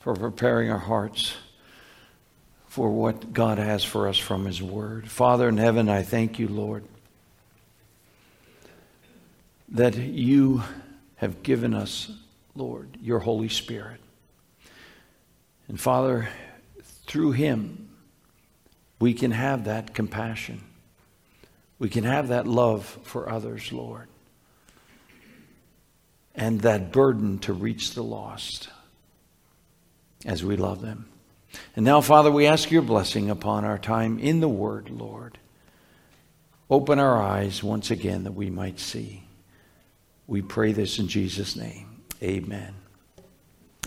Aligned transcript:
for 0.00 0.14
preparing 0.14 0.70
our 0.70 0.78
hearts 0.78 1.34
for 2.66 2.90
what 2.90 3.32
God 3.32 3.58
has 3.58 3.84
for 3.84 4.08
us 4.08 4.16
from 4.16 4.46
His 4.46 4.62
Word. 4.62 5.10
Father 5.10 5.48
in 5.48 5.58
heaven, 5.58 5.88
I 5.88 6.02
thank 6.02 6.38
you, 6.38 6.48
Lord, 6.48 6.84
that 9.68 9.96
you 9.96 10.62
have 11.16 11.42
given 11.42 11.74
us, 11.74 12.10
Lord, 12.54 12.96
your 13.02 13.18
Holy 13.18 13.48
Spirit. 13.48 14.00
And 15.68 15.78
Father, 15.78 16.28
through 17.06 17.32
Him, 17.32 17.90
we 18.98 19.14
can 19.14 19.32
have 19.32 19.64
that 19.64 19.94
compassion. 19.94 20.62
We 21.78 21.88
can 21.88 22.04
have 22.04 22.28
that 22.28 22.46
love 22.46 22.84
for 23.02 23.28
others, 23.28 23.72
Lord, 23.72 24.08
and 26.34 26.60
that 26.62 26.92
burden 26.92 27.38
to 27.40 27.52
reach 27.52 27.94
the 27.94 28.02
lost 28.02 28.68
as 30.24 30.44
we 30.44 30.56
love 30.56 30.80
them. 30.80 31.06
And 31.74 31.84
now, 31.84 32.00
Father, 32.00 32.30
we 32.30 32.46
ask 32.46 32.70
your 32.70 32.82
blessing 32.82 33.30
upon 33.30 33.64
our 33.64 33.78
time 33.78 34.18
in 34.18 34.40
the 34.40 34.48
Word, 34.48 34.90
Lord. 34.90 35.38
Open 36.68 36.98
our 36.98 37.20
eyes 37.20 37.62
once 37.62 37.90
again 37.90 38.24
that 38.24 38.32
we 38.32 38.50
might 38.50 38.78
see. 38.78 39.24
We 40.26 40.42
pray 40.42 40.72
this 40.72 40.98
in 41.00 41.08
Jesus' 41.08 41.56
name. 41.56 42.02
Amen. 42.22 42.74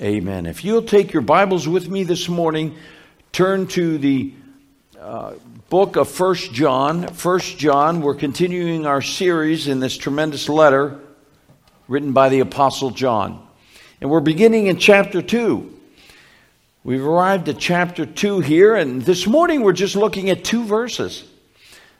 Amen. 0.01 0.45
If 0.45 0.65
you'll 0.65 0.83
take 0.83 1.13
your 1.13 1.21
Bibles 1.21 1.67
with 1.67 1.87
me 1.87 2.03
this 2.03 2.27
morning, 2.27 2.75
turn 3.31 3.67
to 3.67 3.97
the 3.97 4.33
uh, 4.99 5.33
book 5.69 5.95
of 5.95 6.09
First 6.09 6.51
John. 6.53 7.07
First 7.07 7.57
John, 7.57 8.01
we're 8.01 8.15
continuing 8.15 8.85
our 8.85 9.01
series 9.01 9.67
in 9.67 9.79
this 9.79 9.95
tremendous 9.95 10.49
letter 10.49 10.99
written 11.87 12.11
by 12.11 12.29
the 12.29 12.41
Apostle 12.41 12.89
John. 12.89 13.47
And 14.01 14.09
we're 14.09 14.19
beginning 14.19 14.67
in 14.67 14.77
chapter 14.77 15.21
2. 15.21 15.72
We've 16.85 17.05
arrived 17.05 17.47
at 17.47 17.59
chapter 17.59 18.05
2 18.05 18.41
here, 18.41 18.75
and 18.75 19.01
this 19.01 19.25
morning 19.25 19.61
we're 19.61 19.71
just 19.71 19.95
looking 19.95 20.29
at 20.29 20.43
two 20.43 20.65
verses. 20.65 21.23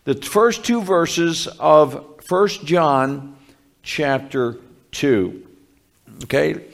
The 0.04 0.14
first 0.14 0.66
two 0.66 0.82
verses 0.82 1.48
of 1.48 2.22
1 2.30 2.50
John 2.66 3.38
chapter 3.82 4.58
2. 4.92 5.48
Okay? 6.26 6.66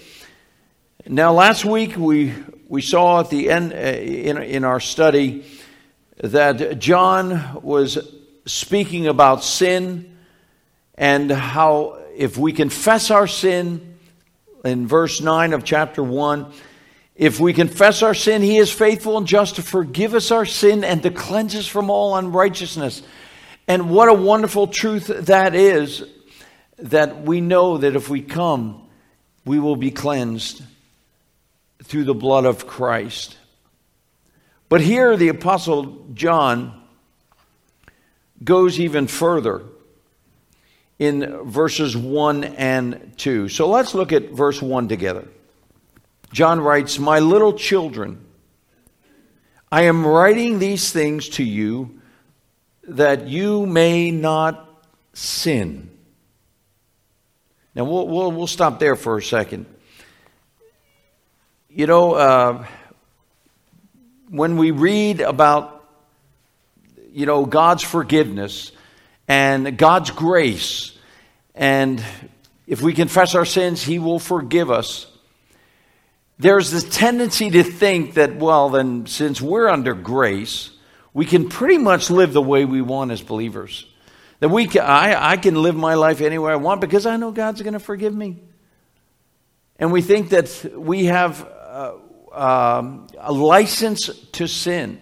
Now, 1.06 1.34
last 1.34 1.66
week 1.66 1.98
we, 1.98 2.34
we 2.68 2.82
saw 2.82 3.20
at 3.20 3.30
the 3.30 3.52
end 3.52 3.74
uh, 3.74 3.76
in, 3.76 4.42
in 4.42 4.64
our 4.64 4.80
study 4.80 5.46
that 6.18 6.80
John 6.80 7.62
was 7.62 8.12
speaking 8.48 9.06
about 9.06 9.44
sin 9.44 10.18
and 10.96 11.30
how 11.30 12.02
if 12.16 12.40
we 12.40 12.54
confess 12.54 13.12
our 13.12 13.28
sin 13.28 14.00
in 14.66 14.88
verse 14.88 15.22
9 15.22 15.54
of 15.54 15.64
chapter 15.64 16.02
1, 16.02 16.52
if 17.20 17.38
we 17.38 17.52
confess 17.52 18.02
our 18.02 18.14
sin, 18.14 18.42
he 18.42 18.56
is 18.56 18.72
faithful 18.72 19.18
and 19.18 19.28
just 19.28 19.58
to 19.58 19.62
forgive 19.62 20.14
us 20.14 20.32
our 20.32 20.46
sin 20.46 20.86
and 20.86 21.04
to 21.04 21.12
cleanse 21.12 21.54
us 21.54 21.68
from 21.68 21.90
all 21.90 22.16
unrighteousness. 22.16 23.02
And 23.68 23.90
what 23.90 24.08
a 24.08 24.14
wonderful 24.14 24.68
truth 24.68 25.08
that 25.08 25.54
is 25.54 26.02
that 26.78 27.24
we 27.24 27.42
know 27.42 27.80
that 27.80 27.98
if 27.98 28.08
we 28.08 28.22
come, 28.22 28.88
we 29.44 29.60
will 29.60 29.76
be 29.76 29.92
cleansed 29.92 30.64
through 31.84 32.06
the 32.06 32.14
blood 32.14 32.46
of 32.46 32.66
Christ. 32.66 33.36
But 34.70 34.80
here 34.80 35.18
the 35.18 35.28
Apostle 35.28 36.06
John 36.14 36.82
goes 38.42 38.80
even 38.80 39.08
further 39.08 39.64
in 40.98 41.44
verses 41.44 41.98
1 41.98 42.46
and 42.46 43.14
2. 43.18 43.50
So 43.50 43.68
let's 43.68 43.94
look 43.94 44.14
at 44.14 44.30
verse 44.30 44.62
1 44.62 44.88
together. 44.88 45.28
John 46.32 46.62
writes, 46.62 47.00
My 47.00 47.20
little 47.20 47.54
children, 47.54 48.24
I 49.72 49.84
am 49.84 50.06
writing 50.06 50.60
these 50.60 50.92
things 50.92 51.30
to 51.30 51.44
you 51.44 52.00
that 52.84 53.28
you 53.28 53.66
may 53.66 54.12
not 54.12 54.68
sin. 55.14 55.90
Now, 57.76 57.86
we'll, 57.86 58.08
we'll, 58.08 58.32
we'll 58.32 58.48
stop 58.48 58.80
there 58.80 58.96
for 58.96 59.18
a 59.18 59.24
second. 59.24 59.66
You 61.70 61.88
know, 61.88 62.14
uh, 62.14 62.66
when 64.30 64.58
we 64.58 64.72
read 64.72 65.22
about, 65.22 65.88
you 67.12 67.26
know, 67.26 67.46
God's 67.46 67.84
forgiveness 67.84 68.72
and 69.28 69.78
God's 69.78 70.12
grace, 70.12 70.98
and 71.54 72.04
if 72.68 72.82
we 72.82 72.94
confess 72.94 73.36
our 73.36 73.46
sins, 73.46 73.84
He 73.84 74.00
will 74.00 74.20
forgive 74.20 74.72
us 74.72 75.09
there's 76.40 76.72
this 76.72 76.86
tendency 76.86 77.50
to 77.50 77.64
think 77.64 78.14
that, 78.14 78.38
well, 78.38 78.70
then, 78.70 79.06
since 79.08 79.42
we're 79.42 79.68
under 79.68 79.94
grace, 79.94 80.72
we 81.14 81.26
can 81.26 81.50
pretty 81.50 81.78
much 81.78 82.10
live 82.10 82.32
the 82.32 82.42
way 82.42 82.64
we 82.64 82.82
want 82.82 83.12
as 83.12 83.22
believers. 83.22 83.86
That 84.40 84.48
we 84.48 84.68
can, 84.68 84.84
I, 84.84 85.32
I 85.32 85.38
can 85.38 85.62
live 85.62 85.76
my 85.76 85.96
life 85.96 86.22
any 86.22 86.38
way 86.38 86.54
I 86.54 86.56
want 86.56 86.80
because 86.80 87.06
I 87.06 87.18
know 87.18 87.32
God's 87.32 87.62
going 87.62 87.74
to 87.74 87.80
forgive 87.80 88.16
me. 88.16 88.38
And 89.78 89.92
we 89.92 90.02
think 90.02 90.30
that 90.30 90.74
we 90.78 91.06
have 91.06 91.46
uh, 91.46 91.94
um, 92.32 93.08
a 93.18 93.34
license 93.34 94.10
to 94.32 94.48
sin. 94.48 95.02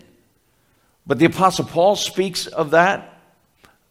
But 1.06 1.19
the 1.19 1.25
Apostle 1.25 1.66
Paul 1.66 1.96
speaks 1.96 2.48
of 2.48 2.72
that, 2.72 3.14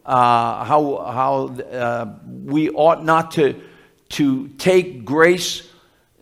uh, 0.05 0.65
how, 0.65 0.97
how 0.97 1.45
uh, 1.63 2.19
we 2.25 2.69
ought 2.71 3.05
not 3.05 3.31
to, 3.31 3.61
to 4.09 4.49
take 4.49 5.05
grace 5.05 5.67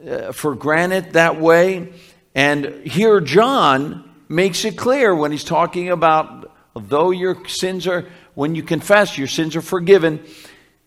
uh, 0.08 0.32
for 0.32 0.56
granted 0.56 1.14
that 1.14 1.40
way. 1.40 1.94
And 2.34 2.86
here, 2.86 3.22
John 3.22 4.10
makes 4.28 4.66
it 4.66 4.78
clear 4.78 5.16
when 5.16 5.32
he's 5.32 5.44
talking 5.44 5.90
about 5.90 6.52
though 6.76 7.12
your 7.12 7.48
sins 7.48 7.88
are, 7.88 8.06
when 8.34 8.56
you 8.56 8.64
confess, 8.64 9.18
your 9.18 9.28
sins 9.28 9.56
are 9.56 9.62
forgiven. 9.62 10.24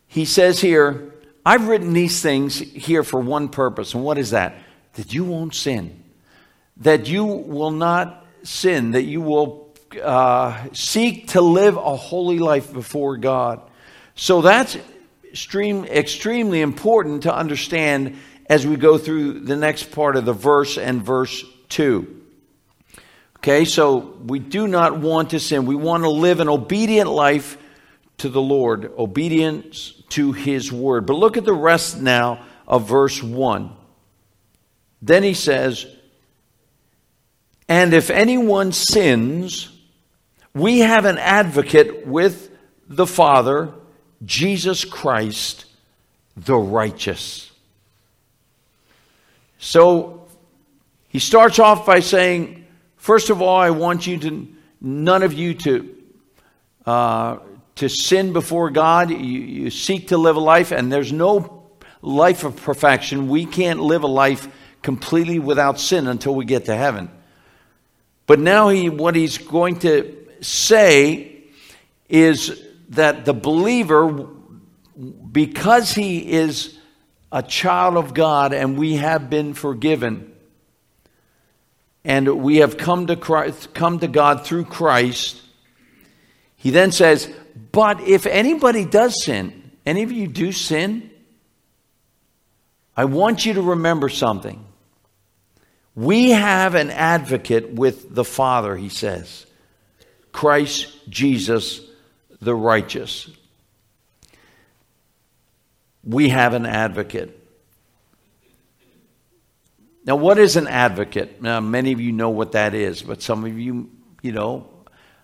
He 0.07 0.25
says 0.25 0.61
here, 0.61 1.15
I've 1.45 1.69
written 1.69 1.93
these 1.93 2.21
things 2.21 2.59
here 2.59 3.03
for 3.03 3.21
one 3.21 3.49
purpose. 3.49 3.95
And 3.95 4.05
what 4.05 4.19
is 4.19 4.31
that? 4.31 4.55
That 4.95 5.15
you 5.15 5.25
won't 5.25 5.55
sin. 5.55 6.03
That 6.79 7.09
you 7.09 7.25
will 7.25 7.71
not 7.71 8.27
sin. 8.43 8.91
That 8.93 9.05
you 9.05 9.23
will 9.23 9.75
uh, 10.03 10.67
seek 10.73 11.29
to 11.29 11.41
live 11.41 11.77
a 11.77 11.97
holy 11.97 12.39
life 12.39 12.73
before 12.73 13.17
God. 13.17 13.63
So 14.15 14.43
that's 14.43 14.77
extreme, 15.31 15.85
extremely 15.85 16.61
important 16.61 17.23
to 17.23 17.35
understand 17.35 18.19
as 18.49 18.67
we 18.67 18.77
go 18.77 18.99
through 18.99 19.41
the 19.41 19.57
next 19.57 19.91
part 19.93 20.17
of 20.17 20.25
the 20.25 20.33
verse 20.33 20.79
and 20.79 21.03
verse 21.03 21.45
2. 21.69 22.17
Okay, 23.39 23.65
so 23.65 23.99
we 23.99 24.39
do 24.39 24.67
not 24.67 24.99
want 24.99 25.31
to 25.31 25.41
sin. 25.41 25.67
We 25.67 25.77
want 25.77 26.03
to 26.03 26.11
live 26.11 26.41
an 26.41 26.49
obedient 26.49 27.11
life 27.11 27.57
to 28.19 28.29
the 28.29 28.41
Lord, 28.41 28.93
obedience 28.99 29.93
to 30.11 30.33
His 30.33 30.73
word. 30.73 31.07
But 31.07 31.15
look 31.15 31.37
at 31.37 31.45
the 31.45 31.53
rest 31.53 32.01
now 32.01 32.45
of 32.67 32.89
verse 32.89 33.23
1. 33.23 33.71
Then 35.01 35.23
he 35.23 35.35
says, 35.35 35.87
And 37.69 37.95
if 37.95 38.11
anyone 38.11 38.73
sins, 38.73 39.71
we 40.53 40.81
have 40.81 41.05
an 41.05 41.19
advocate 41.19 42.07
with 42.07 42.51
the 42.89 43.07
Father, 43.07 43.73
Jesus 44.25 44.85
Christ, 44.85 45.67
the 46.37 46.57
righteous. 46.57 47.53
So 49.59 50.29
he 51.09 51.19
starts 51.19 51.59
off 51.59 51.85
by 51.85 52.01
saying, 52.01 52.67
first 52.97 53.31
of 53.31 53.43
all, 53.43 53.57
I 53.57 53.71
want 53.71 54.07
you 54.07 54.19
to, 54.19 54.49
none 54.81 55.23
of 55.23 55.33
you 55.33 55.55
to, 55.55 55.97
uh, 56.87 57.39
to 57.77 57.89
sin 57.89 58.33
before 58.33 58.71
God. 58.71 59.11
You, 59.11 59.17
you 59.19 59.71
seek 59.71 60.09
to 60.09 60.19
live 60.19 60.37
a 60.37 60.41
life, 60.41 60.71
and 60.71 60.93
there's 60.93 61.13
no 61.13 61.65
life 62.03 62.45
of 62.45 62.57
perfection. 62.57 63.29
We 63.29 63.47
can't 63.47 63.81
live 63.81 64.05
a 64.05 64.09
life 64.09 64.49
completely 64.83 65.39
without 65.39 65.81
sin 65.81 66.07
until 66.07 66.35
we 66.35 66.45
get 66.45 66.67
to 66.67 66.77
heaven. 66.77 67.11
But 68.27 68.39
now 68.39 68.69
he, 68.69 68.91
what 68.91 69.17
he's 69.17 69.39
going 69.39 69.81
to 69.81 70.15
say 70.41 71.43
is 72.09 72.63
that 72.91 73.25
the 73.25 73.35
believer, 73.35 74.29
because 75.33 75.93
he 75.93 76.31
is 76.31 76.78
a 77.31 77.43
child 77.43 77.97
of 77.97 78.15
God 78.15 78.53
and 78.53 78.79
we 78.79 78.95
have 78.95 79.29
been 79.29 79.55
forgiven. 79.55 80.33
And 82.05 82.43
we 82.43 82.59
have 82.59 82.79
come 82.79 83.09
to 83.09 83.17
Christ, 83.17 83.75
come 83.75 83.99
to 83.99 84.09
God 84.09 84.47
through 84.47 84.65
Christ. 84.65 85.43
He 86.57 86.71
then 86.71 86.93
says, 86.93 87.31
But 87.73 88.01
if 88.01 88.25
anybody 88.27 88.85
does 88.85 89.23
sin, 89.23 89.71
any 89.85 90.03
of 90.03 90.13
you 90.13 90.27
do 90.27 90.53
sin, 90.53 91.11
I 92.97 93.05
want 93.05 93.47
you 93.47 93.55
to 93.55 93.63
remember 93.63 94.09
something. 94.09 94.65
We 95.95 96.31
have 96.31 96.75
an 96.75 96.91
advocate 96.91 97.73
with 97.73 98.15
the 98.15 98.25
Father, 98.25 98.77
he 98.77 98.89
says 98.89 99.47
Christ 100.33 101.09
Jesus 101.09 101.81
the 102.41 102.55
righteous 102.55 103.29
we 106.09 106.31
have 106.31 106.55
an 106.55 106.65
advocate. 106.65 107.35
Now, 110.05 110.17
what 110.17 110.39
is 110.39 110.57
an 110.57 110.67
advocate? 110.67 111.43
Now, 111.43 111.61
many 111.61 111.93
of 111.93 112.01
you 112.01 112.13
know 112.13 112.31
what 112.31 112.53
that 112.53 112.73
is, 112.73 113.03
but 113.03 113.21
some 113.21 113.45
of 113.45 113.59
you, 113.59 113.91
you 114.23 114.33
know, 114.33 114.71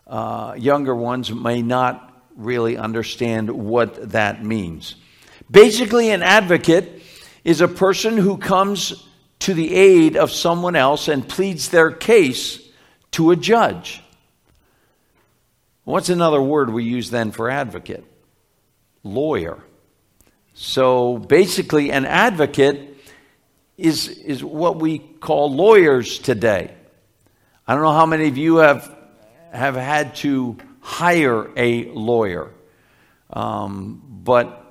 uh, 0.06 0.54
younger 0.58 0.94
ones 0.94 1.32
may 1.32 1.62
not 1.62 2.12
really 2.36 2.76
understand 2.76 3.50
what 3.50 4.10
that 4.10 4.44
means. 4.44 4.96
Basically, 5.50 6.10
an 6.10 6.22
advocate 6.22 7.02
is 7.44 7.62
a 7.62 7.68
person 7.68 8.18
who 8.18 8.36
comes 8.36 9.06
to 9.40 9.54
the 9.54 9.74
aid 9.74 10.18
of 10.18 10.30
someone 10.30 10.76
else 10.76 11.08
and 11.08 11.26
pleads 11.26 11.70
their 11.70 11.90
case 11.90 12.60
to 13.12 13.30
a 13.30 13.36
judge. 13.36 14.02
What's 15.84 16.10
another 16.10 16.42
word 16.42 16.68
we 16.68 16.84
use 16.84 17.08
then 17.08 17.30
for 17.30 17.48
advocate? 17.48 18.04
Lawyer. 19.02 19.62
So 20.54 21.18
basically, 21.18 21.90
an 21.90 22.06
advocate 22.06 22.96
is, 23.76 24.08
is 24.08 24.42
what 24.42 24.76
we 24.76 24.98
call 24.98 25.52
lawyers 25.52 26.20
today. 26.20 26.72
I 27.66 27.74
don't 27.74 27.82
know 27.82 27.92
how 27.92 28.06
many 28.06 28.28
of 28.28 28.38
you 28.38 28.56
have, 28.58 28.96
have 29.50 29.74
had 29.74 30.14
to 30.16 30.56
hire 30.80 31.50
a 31.56 31.86
lawyer, 31.86 32.52
um, 33.30 34.00
but 34.22 34.64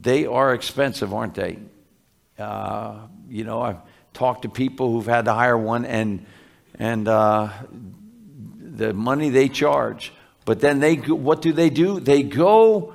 they 0.00 0.26
are 0.26 0.54
expensive, 0.54 1.12
aren't 1.12 1.34
they? 1.34 1.58
Uh, 2.38 3.08
you 3.28 3.42
know, 3.42 3.60
I've 3.60 3.80
talked 4.12 4.42
to 4.42 4.48
people 4.48 4.92
who've 4.92 5.06
had 5.06 5.24
to 5.24 5.34
hire 5.34 5.58
one, 5.58 5.84
and 5.84 6.26
and 6.78 7.08
uh, 7.08 7.48
the 8.60 8.92
money 8.94 9.30
they 9.30 9.48
charge. 9.48 10.12
But 10.44 10.60
then 10.60 10.78
they, 10.78 10.94
what 10.94 11.42
do 11.42 11.52
they 11.52 11.70
do? 11.70 11.98
They 11.98 12.22
go 12.22 12.94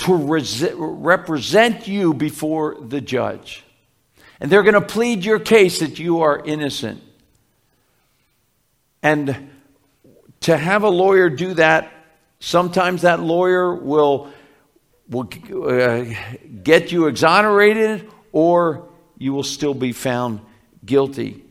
to 0.00 0.14
represent 0.14 1.86
you 1.86 2.14
before 2.14 2.76
the 2.80 3.00
judge. 3.00 3.62
And 4.40 4.50
they're 4.50 4.62
going 4.62 4.74
to 4.74 4.80
plead 4.80 5.24
your 5.24 5.38
case 5.38 5.80
that 5.80 5.98
you 5.98 6.22
are 6.22 6.42
innocent. 6.42 7.02
And 9.02 9.50
to 10.40 10.56
have 10.56 10.84
a 10.84 10.88
lawyer 10.88 11.28
do 11.28 11.52
that, 11.54 11.92
sometimes 12.38 13.02
that 13.02 13.20
lawyer 13.20 13.74
will, 13.74 14.30
will 15.08 15.28
uh, 15.68 16.04
get 16.62 16.92
you 16.92 17.06
exonerated 17.06 18.10
or 18.32 18.88
you 19.18 19.34
will 19.34 19.42
still 19.42 19.74
be 19.74 19.92
found 19.92 20.40
guilty. 20.82 21.44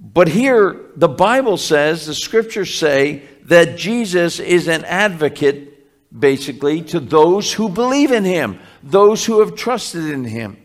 But 0.00 0.28
here, 0.28 0.80
the 0.96 1.08
Bible 1.08 1.58
says, 1.58 2.06
the 2.06 2.14
scriptures 2.14 2.74
say, 2.74 3.22
that 3.44 3.76
Jesus 3.76 4.40
is 4.40 4.68
an 4.68 4.84
advocate 4.84 5.75
basically, 6.16 6.82
to 6.82 7.00
those 7.00 7.52
who 7.52 7.68
believe 7.68 8.12
in 8.12 8.24
him, 8.24 8.58
those 8.82 9.24
who 9.24 9.40
have 9.40 9.54
trusted 9.54 10.04
in 10.04 10.24
him. 10.24 10.56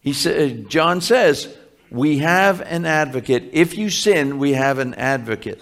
He 0.00 0.12
said, 0.12 0.68
John 0.68 1.00
says, 1.00 1.54
we 1.90 2.18
have 2.18 2.60
an 2.60 2.86
advocate. 2.86 3.50
If 3.52 3.76
you 3.76 3.90
sin, 3.90 4.38
we 4.38 4.52
have 4.52 4.78
an 4.78 4.94
advocate. 4.94 5.60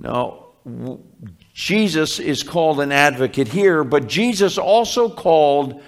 Now, 0.00 0.46
Jesus 1.52 2.18
is 2.18 2.42
called 2.42 2.80
an 2.80 2.90
advocate 2.90 3.48
here, 3.48 3.84
but 3.84 4.08
Jesus 4.08 4.58
also 4.58 5.08
called 5.08 5.82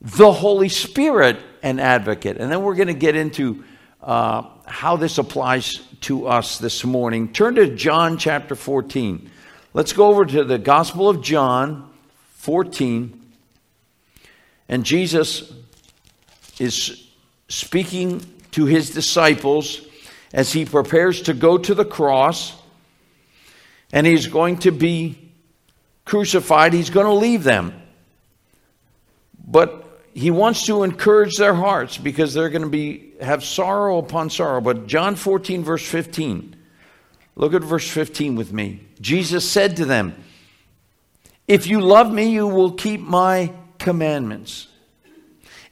the 0.00 0.32
Holy 0.32 0.68
Spirit 0.68 1.38
an 1.62 1.80
advocate. 1.80 2.36
And 2.36 2.50
then 2.50 2.62
we're 2.62 2.74
going 2.74 2.88
to 2.88 2.94
get 2.94 3.16
into 3.16 3.64
uh, 4.02 4.42
how 4.66 4.96
this 4.96 5.18
applies 5.18 5.78
to 6.02 6.26
us 6.26 6.58
this 6.58 6.84
morning. 6.84 7.32
Turn 7.32 7.54
to 7.54 7.74
John 7.74 8.18
chapter 8.18 8.54
14. 8.54 9.30
Let's 9.74 9.92
go 9.92 10.06
over 10.08 10.24
to 10.24 10.44
the 10.44 10.58
Gospel 10.58 11.08
of 11.08 11.22
John 11.22 11.90
14. 12.36 13.14
And 14.68 14.84
Jesus 14.84 15.52
is 16.58 17.06
speaking 17.48 18.24
to 18.52 18.64
his 18.64 18.90
disciples 18.90 19.82
as 20.32 20.52
he 20.52 20.64
prepares 20.64 21.22
to 21.22 21.34
go 21.34 21.58
to 21.58 21.74
the 21.74 21.84
cross 21.84 22.54
and 23.92 24.06
he's 24.06 24.26
going 24.26 24.58
to 24.58 24.70
be 24.70 25.32
crucified. 26.04 26.72
He's 26.72 26.90
going 26.90 27.06
to 27.06 27.12
leave 27.12 27.44
them. 27.44 27.80
But 29.46 29.84
he 30.14 30.30
wants 30.30 30.66
to 30.66 30.82
encourage 30.82 31.36
their 31.36 31.54
hearts 31.54 31.96
because 31.96 32.34
they're 32.34 32.50
going 32.50 32.62
to 32.62 32.68
be 32.68 33.12
have 33.20 33.44
sorrow 33.44 33.98
upon 33.98 34.30
sorrow. 34.30 34.60
But 34.60 34.86
John 34.86 35.14
14 35.14 35.64
verse 35.64 35.86
15. 35.86 36.56
Look 37.36 37.54
at 37.54 37.62
verse 37.62 37.88
15 37.88 38.34
with 38.34 38.52
me. 38.52 38.87
Jesus 39.00 39.48
said 39.48 39.76
to 39.76 39.84
them, 39.84 40.14
If 41.46 41.66
you 41.66 41.80
love 41.80 42.12
me, 42.12 42.30
you 42.30 42.46
will 42.46 42.72
keep 42.72 43.00
my 43.00 43.52
commandments. 43.78 44.68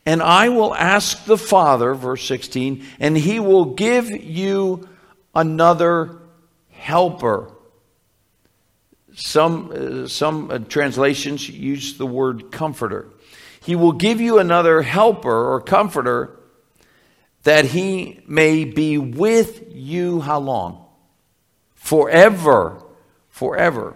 And 0.05 0.23
I 0.23 0.50
will 0.50 0.73
ask 0.75 1.25
the 1.25 1.37
Father, 1.37 1.93
verse 1.94 2.25
16, 2.26 2.84
and 3.00 3.17
he 3.17 3.40
will 3.40 3.75
give 3.75 4.08
you 4.08 4.88
another 5.34 6.19
helper. 6.70 7.50
Some, 9.17 9.72
uh, 10.05 10.06
some 10.06 10.50
uh, 10.50 10.58
translations 10.61 11.49
use 11.49 11.99
the 11.99 12.06
word 12.06 12.52
comforter. 12.52 13.08
He 13.61 13.75
will 13.75 13.93
give 13.93 14.20
you 14.20 14.38
another 14.38 14.82
helper 14.82 15.52
or 15.55 15.61
comforter 15.61 16.38
that 17.43 17.64
he 17.64 18.20
may 18.26 18.64
be 18.64 18.99
with 18.99 19.75
you 19.75 20.20
how 20.20 20.38
long? 20.38 20.84
Forever. 21.75 22.82
Forever. 23.36 23.94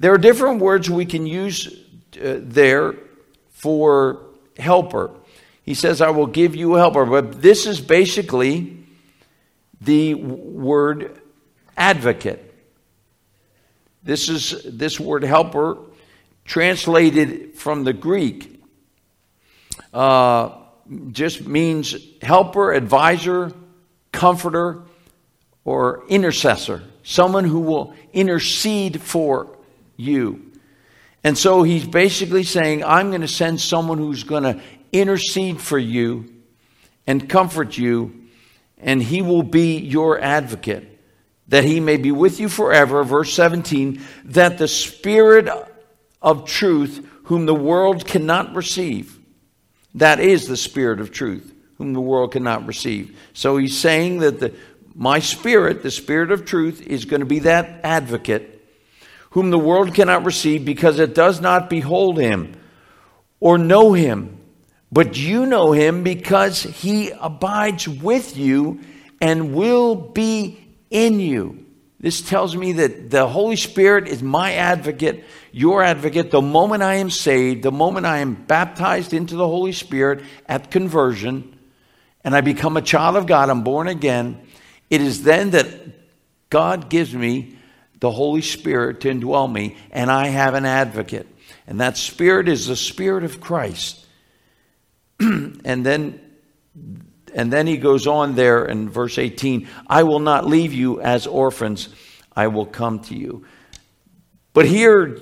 There 0.00 0.12
are 0.12 0.18
different 0.18 0.60
words 0.60 0.90
we 0.90 1.06
can 1.06 1.26
use 1.26 1.68
uh, 2.20 2.40
there 2.42 2.96
for 3.50 4.26
helper. 4.58 5.12
He 5.62 5.74
says, 5.74 6.00
I 6.00 6.10
will 6.10 6.26
give 6.26 6.56
you 6.56 6.74
a 6.74 6.78
helper. 6.78 7.04
But 7.06 7.40
this 7.40 7.66
is 7.66 7.80
basically 7.80 8.84
the 9.80 10.14
word 10.14 11.20
advocate. 11.76 12.52
This 14.02 14.28
is 14.28 14.60
this 14.64 14.98
word 14.98 15.22
helper 15.22 15.78
translated 16.44 17.54
from 17.54 17.84
the 17.84 17.92
Greek 17.92 18.60
uh, 19.94 20.50
just 21.12 21.46
means 21.46 21.94
helper, 22.22 22.72
advisor, 22.72 23.52
comforter, 24.10 24.82
or 25.64 26.02
intercessor, 26.08 26.82
someone 27.08 27.44
who 27.44 27.60
will 27.60 27.94
intercede 28.12 29.00
for 29.00 29.48
you. 29.96 30.52
And 31.24 31.38
so 31.38 31.62
he's 31.62 31.86
basically 31.86 32.44
saying, 32.44 32.84
I'm 32.84 33.08
going 33.08 33.22
to 33.22 33.28
send 33.28 33.62
someone 33.62 33.96
who's 33.96 34.24
going 34.24 34.42
to 34.42 34.60
intercede 34.92 35.58
for 35.58 35.78
you 35.78 36.30
and 37.06 37.26
comfort 37.26 37.78
you, 37.78 38.28
and 38.76 39.02
he 39.02 39.22
will 39.22 39.42
be 39.42 39.78
your 39.78 40.20
advocate, 40.20 41.00
that 41.48 41.64
he 41.64 41.80
may 41.80 41.96
be 41.96 42.12
with 42.12 42.40
you 42.40 42.48
forever. 42.50 43.02
Verse 43.04 43.32
17, 43.32 44.02
that 44.24 44.58
the 44.58 44.68
Spirit 44.68 45.48
of 46.20 46.44
truth, 46.44 47.08
whom 47.24 47.46
the 47.46 47.54
world 47.54 48.06
cannot 48.06 48.54
receive, 48.54 49.18
that 49.94 50.20
is 50.20 50.46
the 50.46 50.58
Spirit 50.58 51.00
of 51.00 51.10
truth, 51.10 51.54
whom 51.78 51.94
the 51.94 52.02
world 52.02 52.32
cannot 52.32 52.66
receive. 52.66 53.18
So 53.32 53.56
he's 53.56 53.78
saying 53.78 54.18
that 54.18 54.40
the, 54.40 54.54
my 54.98 55.20
Spirit, 55.20 55.84
the 55.84 55.92
Spirit 55.92 56.32
of 56.32 56.44
truth, 56.44 56.84
is 56.84 57.04
going 57.04 57.20
to 57.20 57.26
be 57.26 57.38
that 57.38 57.80
advocate 57.84 58.56
whom 59.30 59.50
the 59.50 59.58
world 59.58 59.94
cannot 59.94 60.24
receive 60.24 60.64
because 60.64 60.98
it 60.98 61.14
does 61.14 61.40
not 61.40 61.70
behold 61.70 62.18
him 62.18 62.52
or 63.38 63.56
know 63.56 63.92
him. 63.92 64.40
But 64.90 65.16
you 65.16 65.46
know 65.46 65.70
him 65.70 66.02
because 66.02 66.64
he 66.64 67.10
abides 67.10 67.86
with 67.86 68.36
you 68.36 68.80
and 69.20 69.54
will 69.54 69.94
be 69.94 70.58
in 70.90 71.20
you. 71.20 71.64
This 72.00 72.20
tells 72.20 72.56
me 72.56 72.72
that 72.72 73.10
the 73.10 73.28
Holy 73.28 73.56
Spirit 73.56 74.08
is 74.08 74.20
my 74.20 74.54
advocate, 74.54 75.24
your 75.52 75.80
advocate. 75.80 76.32
The 76.32 76.42
moment 76.42 76.82
I 76.82 76.94
am 76.96 77.10
saved, 77.10 77.62
the 77.62 77.70
moment 77.70 78.04
I 78.04 78.18
am 78.18 78.34
baptized 78.34 79.12
into 79.14 79.36
the 79.36 79.46
Holy 79.46 79.72
Spirit 79.72 80.24
at 80.46 80.72
conversion, 80.72 81.56
and 82.24 82.34
I 82.34 82.40
become 82.40 82.76
a 82.76 82.82
child 82.82 83.16
of 83.16 83.26
God, 83.26 83.48
I'm 83.48 83.62
born 83.62 83.86
again, 83.86 84.40
it 84.90 85.00
is 85.00 85.22
then 85.22 85.50
that 85.50 85.66
God 86.50 86.88
gives 86.88 87.14
me 87.14 87.56
the 88.00 88.10
Holy 88.10 88.42
Spirit 88.42 89.00
to 89.00 89.08
indwell 89.08 89.52
me, 89.52 89.76
and 89.90 90.10
I 90.10 90.28
have 90.28 90.54
an 90.54 90.64
advocate. 90.64 91.26
And 91.66 91.80
that 91.80 91.96
Spirit 91.96 92.48
is 92.48 92.66
the 92.66 92.76
Spirit 92.76 93.24
of 93.24 93.40
Christ. 93.40 94.06
and 95.20 95.84
then 95.84 96.20
and 97.34 97.52
then 97.52 97.66
he 97.66 97.76
goes 97.76 98.06
on 98.06 98.34
there 98.34 98.64
in 98.64 98.88
verse 98.88 99.18
18 99.18 99.68
I 99.86 100.04
will 100.04 100.20
not 100.20 100.46
leave 100.46 100.72
you 100.72 101.00
as 101.00 101.26
orphans, 101.26 101.88
I 102.34 102.46
will 102.48 102.66
come 102.66 103.00
to 103.00 103.14
you. 103.14 103.44
But 104.52 104.66
here, 104.66 105.20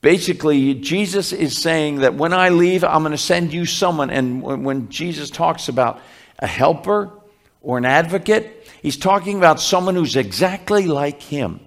basically, 0.00 0.74
Jesus 0.74 1.32
is 1.32 1.56
saying 1.56 1.96
that 1.96 2.14
when 2.14 2.32
I 2.32 2.48
leave, 2.48 2.82
I'm 2.82 3.02
going 3.02 3.12
to 3.12 3.18
send 3.18 3.52
you 3.52 3.66
someone. 3.66 4.10
And 4.10 4.42
when 4.42 4.88
Jesus 4.88 5.30
talks 5.30 5.68
about 5.68 6.00
a 6.38 6.46
helper 6.46 7.19
or 7.60 7.78
an 7.78 7.84
advocate, 7.84 8.68
he's 8.82 8.96
talking 8.96 9.38
about 9.38 9.60
someone 9.60 9.94
who's 9.94 10.16
exactly 10.16 10.86
like 10.86 11.20
him. 11.20 11.60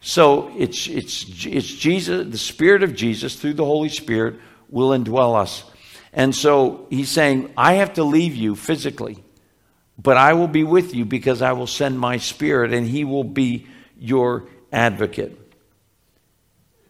So 0.00 0.52
it's, 0.56 0.88
it's, 0.88 1.24
it's 1.46 1.72
Jesus, 1.74 2.28
the 2.30 2.38
Spirit 2.38 2.82
of 2.82 2.94
Jesus 2.94 3.36
through 3.36 3.54
the 3.54 3.64
Holy 3.64 3.88
Spirit 3.88 4.40
will 4.68 4.90
indwell 4.90 5.40
us. 5.40 5.64
And 6.12 6.34
so 6.34 6.86
he's 6.90 7.08
saying, 7.08 7.52
I 7.56 7.74
have 7.74 7.94
to 7.94 8.04
leave 8.04 8.34
you 8.34 8.56
physically, 8.56 9.22
but 9.96 10.16
I 10.16 10.32
will 10.34 10.48
be 10.48 10.64
with 10.64 10.94
you 10.94 11.04
because 11.04 11.40
I 11.40 11.52
will 11.52 11.68
send 11.68 11.98
my 11.98 12.16
spirit 12.16 12.72
and 12.72 12.86
he 12.86 13.04
will 13.04 13.24
be 13.24 13.66
your 13.98 14.48
advocate. 14.72 15.38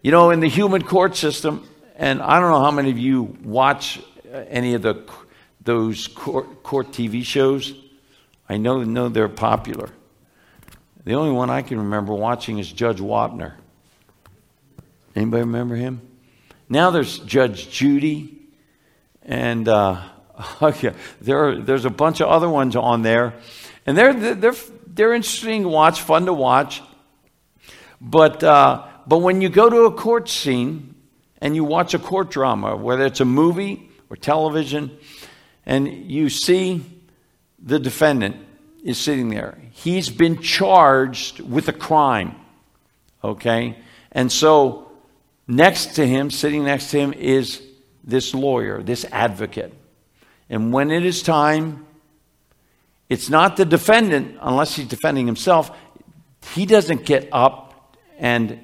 You 0.00 0.10
know, 0.10 0.30
in 0.30 0.40
the 0.40 0.48
human 0.48 0.82
court 0.82 1.14
system, 1.14 1.68
and 1.96 2.20
I 2.20 2.40
don't 2.40 2.50
know 2.50 2.60
how 2.60 2.70
many 2.70 2.90
of 2.90 2.98
you 2.98 3.36
watch 3.44 4.00
uh, 4.32 4.38
any 4.48 4.74
of 4.74 4.82
the 4.82 4.94
those 5.64 6.08
court, 6.08 6.62
court 6.62 6.88
TV 6.92 7.24
shows. 7.24 7.74
I 8.48 8.56
know, 8.56 8.82
know 8.82 9.08
they're 9.08 9.28
popular. 9.28 9.88
The 11.04 11.14
only 11.14 11.32
one 11.32 11.50
I 11.50 11.62
can 11.62 11.78
remember 11.78 12.12
watching 12.14 12.58
is 12.58 12.72
Judge 12.72 12.98
Wapner. 12.98 13.54
Anybody 15.14 15.42
remember 15.42 15.74
him? 15.74 16.00
Now 16.68 16.90
there's 16.90 17.18
Judge 17.18 17.70
Judy, 17.70 18.48
and 19.22 19.68
uh, 19.68 20.02
yeah, 20.80 20.94
there 21.20 21.48
are, 21.48 21.56
there's 21.56 21.84
a 21.84 21.90
bunch 21.90 22.20
of 22.20 22.28
other 22.28 22.48
ones 22.48 22.76
on 22.76 23.02
there, 23.02 23.34
and 23.84 23.96
they're 23.98 24.14
they're 24.34 24.54
they're 24.86 25.12
interesting 25.12 25.62
to 25.62 25.68
watch, 25.68 26.00
fun 26.00 26.26
to 26.26 26.32
watch. 26.32 26.82
But 28.00 28.42
uh, 28.42 28.86
but 29.06 29.18
when 29.18 29.40
you 29.40 29.48
go 29.48 29.68
to 29.68 29.82
a 29.82 29.92
court 29.92 30.28
scene 30.28 30.94
and 31.40 31.54
you 31.54 31.64
watch 31.64 31.94
a 31.94 31.98
court 31.98 32.30
drama, 32.30 32.76
whether 32.76 33.04
it's 33.04 33.20
a 33.20 33.24
movie 33.24 33.90
or 34.08 34.16
television, 34.16 34.96
and 35.64 36.10
you 36.10 36.28
see 36.28 36.84
the 37.58 37.78
defendant 37.78 38.36
is 38.84 38.98
sitting 38.98 39.28
there, 39.28 39.58
he's 39.70 40.10
been 40.10 40.38
charged 40.40 41.40
with 41.40 41.68
a 41.68 41.72
crime. 41.72 42.34
Okay, 43.24 43.78
and 44.10 44.30
so 44.32 44.92
Next 45.46 45.96
to 45.96 46.06
him, 46.06 46.30
sitting 46.30 46.64
next 46.64 46.90
to 46.90 46.98
him, 46.98 47.12
is 47.12 47.62
this 48.04 48.34
lawyer, 48.34 48.82
this 48.82 49.04
advocate. 49.10 49.74
And 50.48 50.72
when 50.72 50.90
it 50.90 51.04
is 51.04 51.22
time, 51.22 51.86
it's 53.08 53.28
not 53.28 53.56
the 53.56 53.64
defendant, 53.64 54.38
unless 54.40 54.76
he's 54.76 54.86
defending 54.86 55.26
himself, 55.26 55.70
he 56.54 56.64
doesn't 56.66 57.04
get 57.04 57.28
up 57.32 57.96
and, 58.18 58.60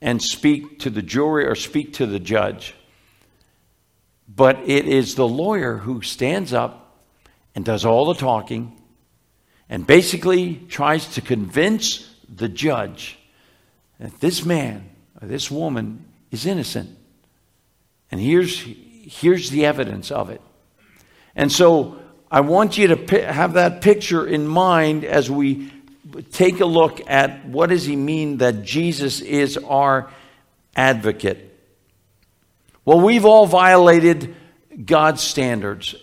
and 0.00 0.22
speak 0.22 0.80
to 0.80 0.90
the 0.90 1.02
jury 1.02 1.46
or 1.46 1.54
speak 1.54 1.94
to 1.94 2.06
the 2.06 2.20
judge. 2.20 2.74
But 4.38 4.68
it 4.68 4.86
is 4.86 5.16
the 5.16 5.26
lawyer 5.26 5.78
who 5.78 6.00
stands 6.00 6.52
up 6.52 7.02
and 7.56 7.64
does 7.64 7.84
all 7.84 8.04
the 8.04 8.14
talking 8.14 8.80
and 9.68 9.84
basically 9.84 10.54
tries 10.68 11.08
to 11.14 11.20
convince 11.20 12.08
the 12.32 12.48
judge 12.48 13.18
that 13.98 14.20
this 14.20 14.44
man 14.44 14.90
or 15.20 15.26
this 15.26 15.50
woman 15.50 16.04
is 16.30 16.46
innocent. 16.46 16.96
And 18.12 18.20
here's, 18.20 18.64
here's 19.02 19.50
the 19.50 19.66
evidence 19.66 20.12
of 20.12 20.30
it. 20.30 20.40
And 21.34 21.50
so 21.50 21.98
I 22.30 22.42
want 22.42 22.78
you 22.78 22.94
to 22.94 23.32
have 23.32 23.54
that 23.54 23.80
picture 23.80 24.24
in 24.24 24.46
mind 24.46 25.04
as 25.04 25.28
we 25.28 25.72
take 26.30 26.60
a 26.60 26.64
look 26.64 27.00
at 27.10 27.44
what 27.44 27.70
does 27.70 27.86
he 27.86 27.96
mean 27.96 28.36
that 28.36 28.62
Jesus 28.62 29.20
is 29.20 29.56
our 29.56 30.08
advocate. 30.76 31.47
Well, 32.88 33.00
we've 33.00 33.26
all 33.26 33.44
violated 33.44 34.34
God's 34.86 35.20
standards. 35.20 35.94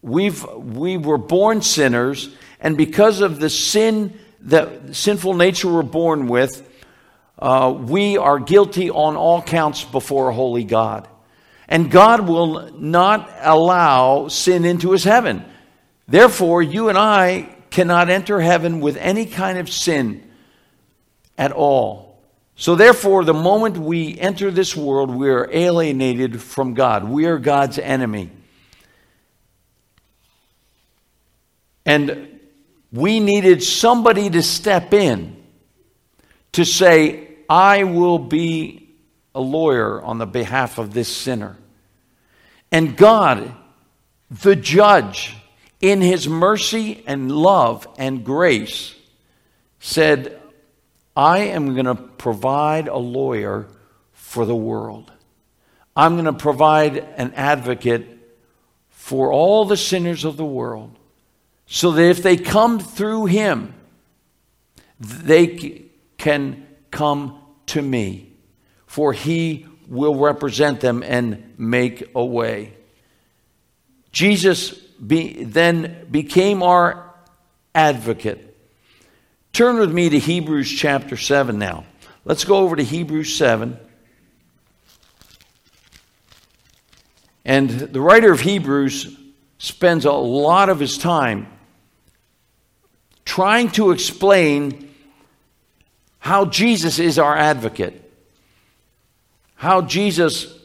We've, 0.00 0.42
we 0.42 0.96
were 0.96 1.18
born 1.18 1.60
sinners, 1.60 2.34
and 2.60 2.78
because 2.78 3.20
of 3.20 3.40
the 3.40 3.50
sin, 3.50 4.18
the 4.40 4.94
sinful 4.94 5.34
nature 5.34 5.70
we're 5.70 5.82
born 5.82 6.28
with, 6.28 6.66
uh, 7.38 7.76
we 7.78 8.16
are 8.16 8.38
guilty 8.38 8.88
on 8.88 9.16
all 9.16 9.42
counts 9.42 9.84
before 9.84 10.30
a 10.30 10.34
holy 10.34 10.64
God. 10.64 11.06
And 11.68 11.90
God 11.90 12.26
will 12.26 12.72
not 12.72 13.30
allow 13.42 14.28
sin 14.28 14.64
into 14.64 14.92
his 14.92 15.04
heaven. 15.04 15.44
Therefore, 16.08 16.62
you 16.62 16.88
and 16.88 16.96
I 16.96 17.54
cannot 17.68 18.08
enter 18.08 18.40
heaven 18.40 18.80
with 18.80 18.96
any 18.96 19.26
kind 19.26 19.58
of 19.58 19.68
sin 19.68 20.26
at 21.36 21.52
all. 21.52 22.09
So, 22.60 22.74
therefore, 22.74 23.24
the 23.24 23.32
moment 23.32 23.78
we 23.78 24.18
enter 24.18 24.50
this 24.50 24.76
world, 24.76 25.08
we 25.10 25.30
are 25.30 25.48
alienated 25.50 26.42
from 26.42 26.74
God. 26.74 27.04
We 27.04 27.24
are 27.24 27.38
God's 27.38 27.78
enemy. 27.78 28.30
And 31.86 32.38
we 32.92 33.18
needed 33.18 33.62
somebody 33.62 34.28
to 34.28 34.42
step 34.42 34.92
in 34.92 35.42
to 36.52 36.66
say, 36.66 37.30
I 37.48 37.84
will 37.84 38.18
be 38.18 38.90
a 39.34 39.40
lawyer 39.40 40.02
on 40.02 40.18
the 40.18 40.26
behalf 40.26 40.76
of 40.76 40.92
this 40.92 41.08
sinner. 41.08 41.56
And 42.70 42.94
God, 42.94 43.54
the 44.30 44.54
judge, 44.54 45.34
in 45.80 46.02
his 46.02 46.28
mercy 46.28 47.04
and 47.06 47.32
love 47.32 47.88
and 47.96 48.22
grace, 48.22 48.94
said, 49.78 50.39
I 51.16 51.38
am 51.38 51.74
going 51.74 51.86
to 51.86 51.94
provide 51.94 52.88
a 52.88 52.96
lawyer 52.96 53.66
for 54.12 54.44
the 54.44 54.56
world. 54.56 55.12
I'm 55.96 56.14
going 56.14 56.24
to 56.26 56.32
provide 56.32 56.96
an 56.96 57.32
advocate 57.34 58.06
for 58.90 59.32
all 59.32 59.64
the 59.64 59.76
sinners 59.76 60.24
of 60.24 60.36
the 60.36 60.44
world 60.44 60.96
so 61.66 61.92
that 61.92 62.02
if 62.02 62.22
they 62.22 62.36
come 62.36 62.78
through 62.78 63.26
him, 63.26 63.74
they 64.98 65.86
can 66.16 66.66
come 66.90 67.40
to 67.66 67.80
me, 67.80 68.32
for 68.86 69.12
he 69.12 69.66
will 69.88 70.14
represent 70.14 70.80
them 70.80 71.02
and 71.02 71.54
make 71.58 72.10
a 72.14 72.24
way. 72.24 72.74
Jesus 74.12 74.70
be, 74.70 75.44
then 75.44 76.06
became 76.10 76.62
our 76.62 77.12
advocate. 77.74 78.49
Turn 79.52 79.78
with 79.78 79.92
me 79.92 80.08
to 80.08 80.18
Hebrews 80.18 80.70
chapter 80.70 81.16
7 81.16 81.58
now. 81.58 81.84
Let's 82.24 82.44
go 82.44 82.58
over 82.58 82.76
to 82.76 82.84
Hebrews 82.84 83.34
7. 83.36 83.78
And 87.44 87.70
the 87.70 88.00
writer 88.00 88.32
of 88.32 88.40
Hebrews 88.40 89.16
spends 89.58 90.04
a 90.04 90.12
lot 90.12 90.68
of 90.68 90.78
his 90.78 90.98
time 90.98 91.48
trying 93.24 93.70
to 93.70 93.90
explain 93.90 94.94
how 96.18 96.44
Jesus 96.44 96.98
is 96.98 97.18
our 97.18 97.36
advocate, 97.36 98.12
how 99.54 99.82
Jesus 99.82 100.56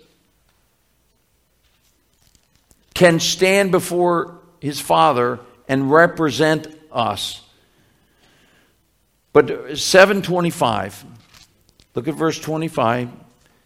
can 2.93 3.19
stand 3.19 3.71
before 3.71 4.39
his 4.61 4.79
Father 4.79 5.39
and 5.67 5.91
represent 5.91 6.67
us. 6.91 7.41
But 9.35 9.77
725, 9.77 11.03
look 11.93 12.07
at 12.07 12.15
verse 12.15 12.39
25, 12.39 13.09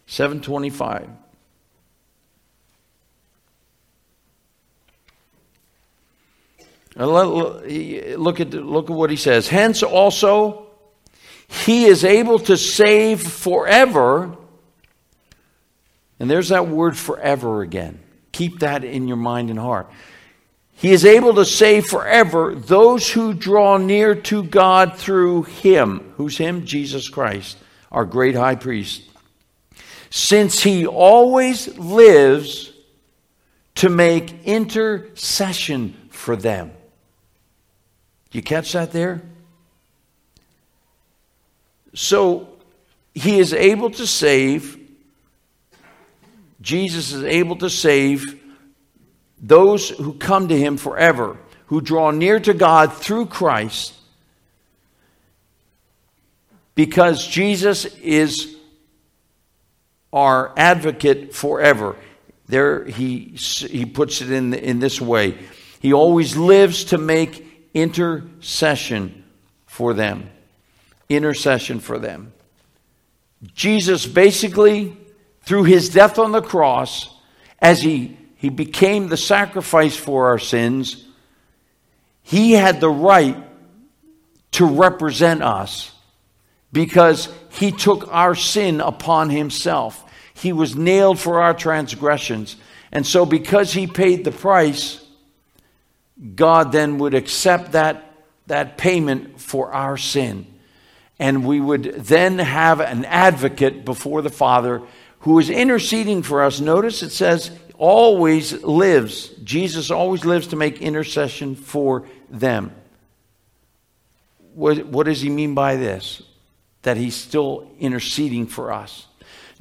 725. 0.07 1.07
Look 6.95 8.39
at, 8.39 8.49
look 8.51 8.89
at 8.89 8.95
what 8.95 9.11
he 9.11 9.15
says. 9.15 9.47
Hence 9.47 9.83
also 9.83 10.65
he 11.47 11.85
is 11.85 12.03
able 12.03 12.39
to 12.39 12.57
save 12.57 13.21
forever. 13.21 14.35
And 16.19 16.31
there's 16.31 16.49
that 16.49 16.67
word 16.67 16.97
forever 16.97 17.61
again. 17.61 17.99
Keep 18.31 18.61
that 18.61 18.83
in 18.83 19.07
your 19.07 19.17
mind 19.17 19.51
and 19.51 19.59
heart. 19.59 19.87
He 20.79 20.93
is 20.93 21.03
able 21.03 21.33
to 21.33 21.43
save 21.43 21.87
forever 21.87 22.55
those 22.55 23.11
who 23.11 23.33
draw 23.33 23.75
near 23.75 24.15
to 24.15 24.43
God 24.43 24.95
through 24.97 25.43
him. 25.43 26.13
Who's 26.15 26.37
him? 26.37 26.65
Jesus 26.65 27.09
Christ, 27.09 27.57
our 27.91 28.05
great 28.05 28.33
high 28.33 28.55
priest. 28.55 29.03
Since 30.09 30.63
he 30.63 30.87
always 30.87 31.77
lives 31.77 32.71
to 33.75 33.89
make 33.89 34.45
intercession 34.45 35.97
for 36.11 36.37
them. 36.37 36.71
You 38.31 38.41
catch 38.41 38.71
that 38.71 38.93
there? 38.93 39.21
So 41.93 42.47
he 43.13 43.39
is 43.39 43.53
able 43.53 43.89
to 43.91 44.07
save, 44.07 44.79
Jesus 46.61 47.11
is 47.11 47.25
able 47.25 47.57
to 47.57 47.69
save 47.69 48.38
those 49.41 49.89
who 49.89 50.13
come 50.13 50.47
to 50.49 50.57
him 50.57 50.77
forever, 50.77 51.37
who 51.67 51.81
draw 51.81 52.11
near 52.11 52.39
to 52.39 52.53
God 52.53 52.93
through 52.93 53.27
Christ, 53.27 53.93
because 56.75 57.27
Jesus 57.27 57.85
is 57.85 58.55
our 60.11 60.53
advocate 60.57 61.33
forever. 61.33 61.95
There 62.47 62.85
he, 62.85 63.35
he 63.35 63.85
puts 63.85 64.21
it 64.21 64.31
in, 64.31 64.53
in 64.53 64.79
this 64.79 64.99
way. 64.99 65.37
He 65.79 65.93
always 65.93 66.35
lives 66.35 66.85
to 66.85 66.97
make 66.97 67.45
intercession 67.73 69.23
for 69.67 69.93
them 69.93 70.29
intercession 71.09 71.79
for 71.79 71.97
them. 71.97 72.31
Jesus 73.55 74.05
basically, 74.05 74.95
through 75.41 75.63
his 75.63 75.89
death 75.89 76.19
on 76.19 76.31
the 76.31 76.41
cross, 76.41 77.09
as 77.59 77.81
he, 77.81 78.17
he 78.39 78.47
became 78.47 79.09
the 79.09 79.17
sacrifice 79.17 79.97
for 79.97 80.27
our 80.27 80.39
sins, 80.39 81.03
he 82.23 82.53
had 82.53 82.79
the 82.79 82.89
right 82.89 83.35
to 84.51 84.65
represent 84.65 85.43
us 85.43 85.91
because 86.71 87.27
he 87.49 87.73
took 87.73 88.07
our 88.13 88.35
sin 88.35 88.79
upon 88.79 89.29
himself. 89.29 90.09
He 90.33 90.53
was 90.53 90.73
nailed 90.73 91.19
for 91.19 91.41
our 91.41 91.53
transgressions. 91.53 92.55
And 92.93 93.05
so, 93.05 93.25
because 93.25 93.73
he 93.73 93.87
paid 93.87 94.23
the 94.23 94.31
price, 94.31 95.05
God 96.35 96.71
then 96.71 96.97
would 96.99 97.15
accept 97.15 97.73
that, 97.73 98.23
that 98.47 98.77
payment 98.77 99.41
for 99.41 99.73
our 99.73 99.97
sin. 99.97 100.47
And 101.19 101.45
we 101.45 101.59
would 101.59 101.83
then 101.83 102.39
have 102.39 102.79
an 102.79 103.03
advocate 103.03 103.83
before 103.83 104.21
the 104.21 104.29
Father 104.29 104.81
who 105.19 105.39
is 105.39 105.49
interceding 105.49 106.23
for 106.23 106.41
us. 106.41 106.61
Notice 106.61 107.03
it 107.03 107.09
says, 107.09 107.51
always 107.79 108.61
lives. 108.61 109.29
Jesus 109.43 109.89
always 109.89 110.25
lives 110.25 110.47
to 110.47 110.55
make 110.55 110.81
intercession 110.81 111.55
for 111.55 112.05
them. 112.29 112.75
What, 114.53 114.85
what 114.85 115.05
does 115.05 115.21
he 115.21 115.29
mean 115.29 115.55
by 115.55 115.77
this? 115.77 116.21
That 116.83 116.97
he's 116.97 117.15
still 117.15 117.71
interceding 117.79 118.45
for 118.45 118.71
us. 118.71 119.07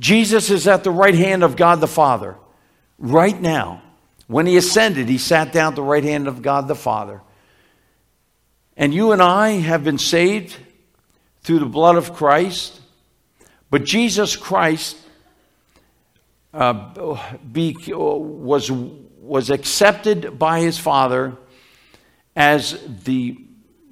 Jesus 0.01 0.51
is 0.51 0.67
at 0.67 0.85
the 0.85 0.91
right 0.91 1.15
hand 1.15 1.43
of 1.43 1.57
God 1.57 1.81
the 1.81 1.87
Father 1.87 2.37
right 2.99 3.41
now. 3.41 3.83
When 4.27 4.47
he 4.47 4.57
ascended, 4.57 5.09
he 5.09 5.19
sat 5.19 5.53
down 5.53 5.73
at 5.73 5.77
the 5.77 5.83
right 5.83 6.05
hand 6.05 6.29
of 6.29 6.43
God 6.43 6.69
the 6.69 6.75
Father. 6.75 7.23
And 8.77 8.93
you 8.93 9.13
and 9.13 9.23
I 9.23 9.51
have 9.51 9.85
been 9.85 9.99
saved 9.99 10.57
through 11.43 11.61
the 11.61 11.67
blood 11.67 11.97
of 11.97 12.15
Christ. 12.15 12.81
But 13.71 13.85
Jesus 13.85 14.37
Christ 14.37 14.97
uh, 16.55 17.35
be, 17.53 17.77
was, 17.89 18.71
was 18.71 19.51
accepted 19.51 20.39
by 20.39 20.61
his 20.61 20.79
Father 20.79 21.37
as 22.35 22.81
the, 23.05 23.37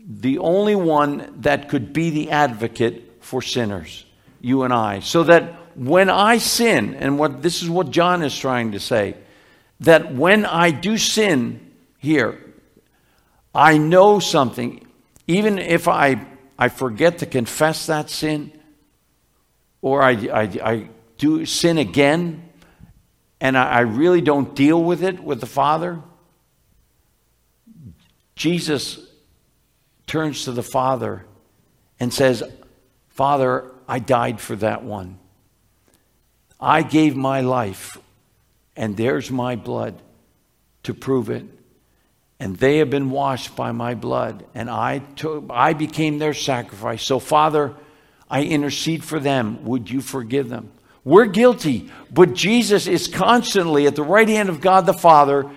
the 0.07 0.39
only 0.39 0.77
one 0.77 1.35
that 1.41 1.69
could 1.69 1.93
be 1.93 2.11
the 2.11 2.31
advocate 2.31 3.19
for 3.21 3.43
sinners, 3.43 4.05
you 4.41 4.63
and 4.63 4.73
I. 4.73 5.01
So 5.01 5.25
that 5.25 5.77
when 5.77 6.09
I 6.09 6.39
sin, 6.39 6.95
and 6.95 7.19
what 7.19 7.43
this 7.43 7.63
is 7.63 7.69
what 7.69 7.91
John 7.91 8.23
is 8.23 8.37
trying 8.37 8.73
to 8.73 8.81
say, 8.81 9.17
that 9.81 10.15
when 10.15 10.47
I 10.47 10.71
do 10.71 10.97
sin 10.97 11.73
here, 11.99 12.41
I 13.55 13.79
know 13.79 14.19
something, 14.19 14.87
even 15.27 15.59
if 15.59 15.89
I, 15.89 16.25
I 16.59 16.69
forget 16.69 17.19
to 17.19 17.27
confess 17.27 17.87
that 17.87 18.09
sin, 18.11 18.53
or 19.83 20.03
I, 20.03 20.11
I, 20.11 20.43
I 20.63 20.89
do 21.19 21.45
sin 21.47 21.79
again, 21.79 22.46
and 23.41 23.57
I, 23.57 23.81
really 23.81 24.21
don't 24.21 24.55
deal 24.55 24.83
with 24.83 25.03
it 25.03 25.21
with 25.21 25.41
the 25.41 25.47
Father, 25.47 26.01
Jesus 28.35 28.99
turns 30.07 30.45
to 30.45 30.53
the 30.53 30.63
Father 30.63 31.25
and 32.01 32.13
says, 32.13 32.43
Father, 33.09 33.71
I 33.89 33.99
died 33.99 34.41
for 34.41 34.57
that 34.57 34.83
one. 34.85 35.19
I 36.59 36.83
gave 36.83 37.17
my 37.17 37.43
life, 37.43 37.99
and 38.75 38.97
there's 38.97 39.31
my 39.31 39.57
blood 39.57 40.01
to 40.85 40.95
prove 40.95 41.29
it. 41.29 41.45
And 42.39 42.57
they 42.57 42.79
have 42.79 42.91
been 42.91 43.11
washed 43.11 43.57
by 43.57 43.73
my 43.73 43.95
blood, 43.95 44.45
and 44.55 44.69
I, 44.69 44.99
took, 44.99 45.45
I 45.51 45.73
became 45.73 46.19
their 46.19 46.35
sacrifice. 46.35 47.03
So, 47.03 47.19
Father, 47.19 47.75
I 48.31 48.43
intercede 48.43 49.05
for 49.05 49.19
them. 49.19 49.65
Would 49.65 49.91
you 49.91 50.01
forgive 50.01 50.49
them? 50.49 50.71
We're 51.07 51.27
guilty, 51.27 51.89
but 52.11 52.35
Jesus 52.35 52.89
is 52.89 53.07
constantly 53.07 53.87
at 53.87 53.95
the 53.95 54.03
right 54.03 54.27
hand 54.29 54.49
of 54.49 54.61
God 54.61 54.87
the 54.87 54.93
Father 54.93 55.49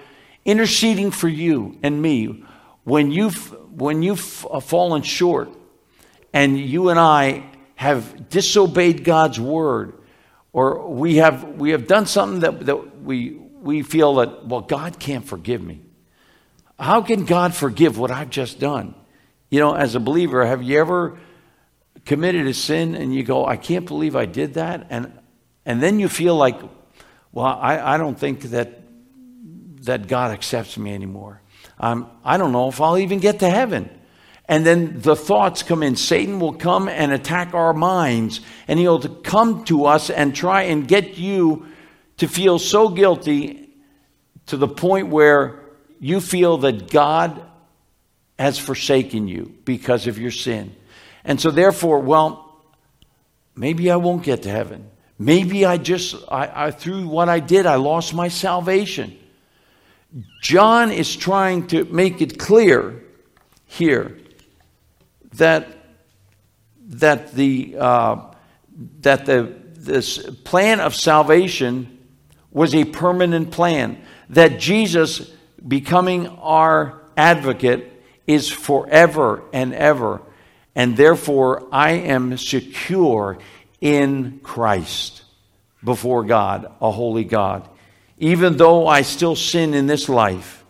interceding 0.46 1.10
for 1.10 1.28
you 1.28 1.76
and 1.82 2.00
me 2.00 2.44
when 2.84 3.10
you've, 3.10 3.52
when 3.76 4.04
you've 4.04 4.46
uh, 4.46 4.60
fallen 4.60 5.02
short 5.02 5.50
and 6.34 6.56
you 6.56 6.90
and 6.90 7.00
I 7.00 7.46
have 7.74 8.30
disobeyed 8.30 9.04
God's 9.04 9.40
word 9.40 9.96
or 10.54 10.88
we 10.88 11.16
have, 11.16 11.44
we 11.56 11.72
have 11.72 11.88
done 11.88 12.06
something 12.06 12.42
that, 12.42 12.68
that 12.68 13.02
we, 13.02 13.32
we 13.32 13.82
feel 13.82 14.14
that, 14.18 14.46
well, 14.46 14.62
God 14.62 15.00
can't 15.00 15.26
forgive 15.26 15.64
me. 15.64 15.82
How 16.80 17.02
can 17.02 17.26
God 17.26 17.56
forgive 17.56 17.98
what 17.98 18.12
I've 18.12 18.30
just 18.30 18.60
done? 18.60 18.94
You 19.50 19.62
know, 19.62 19.74
as 19.74 19.96
a 19.96 20.00
believer, 20.00 20.46
have 20.46 20.62
you 20.62 20.80
ever 20.80 21.18
committed 22.06 22.46
a 22.46 22.54
sin 22.54 22.94
and 22.94 23.16
you 23.16 23.24
go, 23.24 23.48
I 23.48 23.58
can't 23.58 23.88
believe 23.88 24.16
I 24.16 24.28
did 24.28 24.54
that? 24.54 24.86
And 24.92 25.19
and 25.70 25.84
then 25.84 26.00
you 26.00 26.10
feel 26.10 26.36
like, 26.36 26.60
well, 27.32 27.46
I, 27.46 27.94
I 27.94 27.98
don't 27.98 28.18
think 28.18 28.42
that, 28.42 28.82
that 29.84 30.08
God 30.08 30.32
accepts 30.32 30.80
me 30.80 30.96
anymore. 30.96 31.44
I 31.80 32.38
don't 32.38 32.52
know 32.52 32.70
if 32.70 32.82
I'll 32.82 32.98
even 32.98 33.20
get 33.20 33.42
to 33.42 33.50
heaven. 33.52 33.88
And 34.48 34.66
then 34.66 35.00
the 35.00 35.16
thoughts 35.16 35.62
come 35.62 35.84
in. 35.84 35.96
Satan 35.96 36.40
will 36.40 36.56
come 36.56 36.90
and 36.90 37.12
attack 37.12 37.54
our 37.54 37.72
minds, 37.72 38.42
and 38.68 38.80
he'll 38.80 39.00
come 39.00 39.64
to 39.66 39.86
us 39.86 40.10
and 40.10 40.36
try 40.36 40.64
and 40.64 40.88
get 40.88 41.20
you 41.20 41.68
to 42.18 42.28
feel 42.28 42.58
so 42.58 42.90
guilty 42.90 43.70
to 44.48 44.58
the 44.58 44.68
point 44.68 45.10
where 45.10 45.60
you 46.00 46.20
feel 46.20 46.58
that 46.58 46.90
God 46.90 47.40
has 48.40 48.58
forsaken 48.58 49.28
you 49.28 49.54
because 49.66 50.08
of 50.08 50.18
your 50.18 50.32
sin. 50.32 50.76
And 51.24 51.40
so, 51.40 51.52
therefore, 51.52 52.00
well, 52.00 52.60
maybe 53.56 53.92
I 53.92 53.98
won't 53.98 54.24
get 54.24 54.42
to 54.44 54.50
heaven. 54.50 54.90
Maybe 55.22 55.66
I 55.66 55.78
just, 55.78 56.16
I, 56.32 56.68
I, 56.68 56.72
through 56.72 57.06
what 57.10 57.28
I 57.28 57.42
did, 57.42 57.66
I 57.66 57.76
lost 57.76 58.14
my 58.14 58.30
salvation. 58.30 59.20
John 60.42 60.92
is 60.92 61.14
trying 61.14 61.68
to 61.68 61.84
make 61.86 62.22
it 62.22 62.40
clear 62.40 63.04
here 63.66 64.18
that, 65.34 65.68
that, 66.88 67.34
the, 67.34 67.76
uh, 67.78 68.32
that 69.02 69.26
the, 69.26 69.54
this 69.74 70.18
plan 70.46 70.80
of 70.80 70.96
salvation 70.96 72.00
was 72.50 72.74
a 72.74 72.86
permanent 72.86 73.52
plan, 73.52 74.02
that 74.30 74.58
Jesus 74.58 75.30
becoming 75.68 76.28
our 76.28 77.02
advocate 77.18 78.04
is 78.26 78.50
forever 78.50 79.44
and 79.52 79.74
ever. 79.74 80.22
And 80.76 80.96
therefore, 80.96 81.68
I 81.74 81.92
am 81.92 82.38
secure 82.38 83.38
in 83.82 84.40
Christ 84.44 85.24
before 85.84 86.24
God, 86.24 86.72
a 86.82 86.92
holy 86.92 87.24
God. 87.24 87.68
Even 88.18 88.58
though 88.58 88.88
I 88.88 89.02
still 89.02 89.36
sin 89.36 89.74
in 89.74 89.88
this 89.88 90.10
life. 90.10 90.64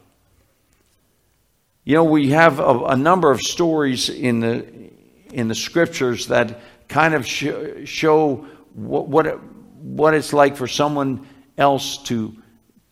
You 1.84 1.96
know, 1.96 2.04
we 2.04 2.30
have 2.30 2.60
a, 2.60 2.86
a 2.86 2.96
number 2.96 3.32
of 3.32 3.42
stories 3.42 4.10
in 4.10 4.40
the, 4.42 4.92
in 5.34 5.48
the 5.48 5.56
scriptures 5.56 6.28
that 6.28 6.60
kind 6.88 7.16
of 7.16 7.26
sh- 7.26 7.48
show 7.86 8.46
what, 8.74 9.08
what, 9.08 9.26
it, 9.26 9.40
what 9.82 10.14
it's 10.14 10.32
like 10.32 10.56
for 10.56 10.68
someone 10.68 11.26
else 11.58 11.98
to, 12.04 12.36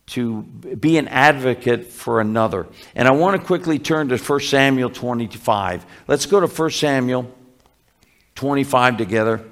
to 0.06 0.42
be 0.42 0.98
an 0.98 1.06
advocate 1.06 1.86
for 1.86 2.20
another. 2.20 2.66
And 2.96 3.06
I 3.06 3.12
want 3.12 3.40
to 3.40 3.46
quickly 3.46 3.78
turn 3.78 4.08
to 4.08 4.16
1 4.16 4.40
Samuel 4.40 4.90
25. 4.90 5.86
Let's 6.08 6.26
go 6.26 6.40
to 6.40 6.48
1 6.48 6.70
Samuel 6.70 7.32
25 8.34 8.96
together. 8.96 9.44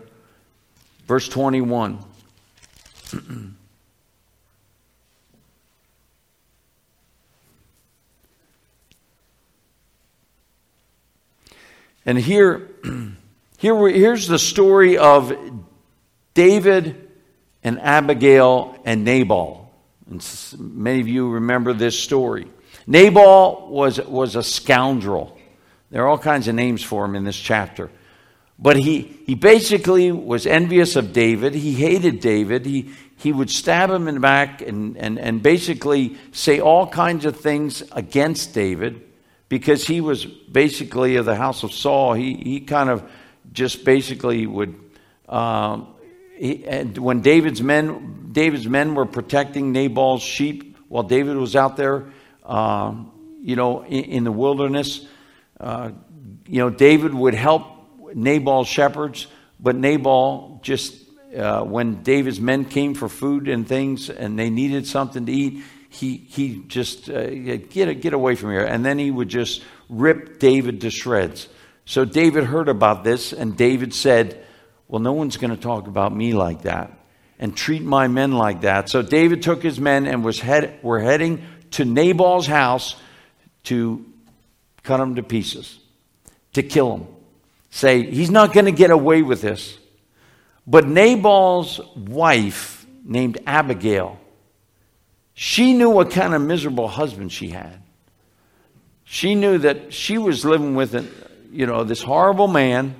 Verse 1.06 1.28
21. 1.28 1.98
and 12.06 12.18
here, 12.18 12.68
here 13.58 13.88
here's 13.88 14.26
the 14.26 14.38
story 14.38 14.98
of 14.98 15.32
David 16.34 17.08
and 17.62 17.80
Abigail 17.80 18.76
and 18.84 19.04
Nabal. 19.04 19.72
And 20.10 20.24
many 20.58 21.00
of 21.00 21.08
you 21.08 21.30
remember 21.30 21.72
this 21.72 21.98
story. 21.98 22.48
Nabal 22.86 23.68
was, 23.68 24.00
was 24.00 24.36
a 24.36 24.42
scoundrel. 24.42 25.36
There 25.90 26.02
are 26.02 26.08
all 26.08 26.18
kinds 26.18 26.48
of 26.48 26.54
names 26.54 26.82
for 26.82 27.04
him 27.04 27.14
in 27.14 27.24
this 27.24 27.36
chapter. 27.36 27.90
But 28.58 28.76
he, 28.76 29.00
he 29.26 29.34
basically 29.34 30.10
was 30.12 30.46
envious 30.46 30.96
of 30.96 31.12
David. 31.12 31.54
He 31.54 31.74
hated 31.74 32.20
David. 32.20 32.64
He, 32.64 32.90
he 33.16 33.32
would 33.32 33.50
stab 33.50 33.90
him 33.90 34.08
in 34.08 34.14
the 34.14 34.20
back 34.20 34.62
and, 34.62 34.96
and, 34.96 35.18
and 35.18 35.42
basically 35.42 36.16
say 36.32 36.60
all 36.60 36.86
kinds 36.86 37.24
of 37.26 37.36
things 37.36 37.82
against 37.92 38.54
David 38.54 39.02
because 39.48 39.86
he 39.86 40.00
was 40.00 40.24
basically 40.24 41.16
of 41.16 41.26
the 41.26 41.34
house 41.34 41.62
of 41.62 41.72
Saul. 41.72 42.14
He, 42.14 42.34
he 42.34 42.60
kind 42.60 42.88
of 42.88 43.08
just 43.52 43.84
basically 43.84 44.46
would. 44.46 44.74
Um, 45.28 45.94
he, 46.34 46.64
when 46.96 47.20
David's 47.20 47.62
men, 47.62 48.30
David's 48.32 48.66
men 48.66 48.94
were 48.94 49.06
protecting 49.06 49.72
Nabal's 49.72 50.22
sheep 50.22 50.76
while 50.88 51.02
David 51.02 51.36
was 51.36 51.56
out 51.56 51.76
there, 51.76 52.06
um, 52.44 53.12
you 53.40 53.56
know, 53.56 53.82
in, 53.82 54.04
in 54.04 54.24
the 54.24 54.32
wilderness, 54.32 55.06
uh, 55.58 55.90
you 56.46 56.58
know, 56.58 56.70
David 56.70 57.12
would 57.12 57.34
help 57.34 57.75
Nabal's 58.14 58.68
shepherds, 58.68 59.26
but 59.58 59.76
Nabal 59.76 60.60
just, 60.62 60.94
uh, 61.36 61.62
when 61.62 62.02
David's 62.02 62.40
men 62.40 62.64
came 62.64 62.94
for 62.94 63.08
food 63.08 63.48
and 63.48 63.66
things 63.66 64.10
and 64.10 64.38
they 64.38 64.50
needed 64.50 64.86
something 64.86 65.26
to 65.26 65.32
eat, 65.32 65.62
he, 65.88 66.16
he 66.16 66.62
just, 66.66 67.08
uh, 67.08 67.30
get, 67.30 68.00
get 68.00 68.12
away 68.12 68.34
from 68.34 68.50
here. 68.50 68.64
And 68.64 68.84
then 68.84 68.98
he 68.98 69.10
would 69.10 69.28
just 69.28 69.62
rip 69.88 70.38
David 70.38 70.82
to 70.82 70.90
shreds. 70.90 71.48
So 71.84 72.04
David 72.04 72.44
heard 72.44 72.68
about 72.68 73.04
this, 73.04 73.32
and 73.32 73.56
David 73.56 73.94
said, 73.94 74.44
Well, 74.88 75.00
no 75.00 75.12
one's 75.12 75.36
going 75.36 75.54
to 75.54 75.60
talk 75.60 75.86
about 75.86 76.14
me 76.14 76.32
like 76.32 76.62
that 76.62 76.92
and 77.38 77.56
treat 77.56 77.82
my 77.82 78.08
men 78.08 78.32
like 78.32 78.62
that. 78.62 78.88
So 78.88 79.02
David 79.02 79.42
took 79.42 79.62
his 79.62 79.78
men 79.80 80.06
and 80.06 80.24
was 80.24 80.40
head, 80.40 80.78
were 80.82 81.00
heading 81.00 81.42
to 81.72 81.84
Nabal's 81.84 82.46
house 82.46 82.96
to 83.64 84.04
cut 84.82 85.00
him 85.00 85.16
to 85.16 85.22
pieces, 85.22 85.78
to 86.54 86.62
kill 86.62 86.96
him. 86.96 87.06
Say, 87.70 88.10
he's 88.10 88.30
not 88.30 88.52
going 88.52 88.66
to 88.66 88.72
get 88.72 88.90
away 88.90 89.22
with 89.22 89.42
this. 89.42 89.78
But 90.66 90.86
Nabal's 90.86 91.80
wife, 91.94 92.86
named 93.04 93.38
Abigail, 93.46 94.18
she 95.34 95.74
knew 95.74 95.90
what 95.90 96.10
kind 96.10 96.34
of 96.34 96.42
miserable 96.42 96.88
husband 96.88 97.30
she 97.30 97.48
had. 97.48 97.82
She 99.04 99.34
knew 99.34 99.58
that 99.58 99.92
she 99.92 100.18
was 100.18 100.44
living 100.44 100.74
with, 100.74 100.94
a, 100.94 101.04
you 101.52 101.66
know, 101.66 101.84
this 101.84 102.02
horrible 102.02 102.48
man, 102.48 102.96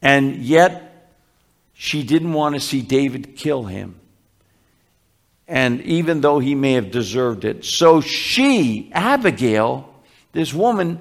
and 0.00 0.36
yet 0.36 1.12
she 1.74 2.02
didn't 2.02 2.32
want 2.32 2.54
to 2.54 2.60
see 2.60 2.80
David 2.80 3.36
kill 3.36 3.64
him. 3.64 4.00
And 5.46 5.82
even 5.82 6.22
though 6.22 6.38
he 6.38 6.54
may 6.54 6.72
have 6.72 6.90
deserved 6.90 7.44
it. 7.44 7.64
So 7.64 8.00
she, 8.00 8.90
Abigail, 8.94 9.92
this 10.32 10.54
woman, 10.54 10.98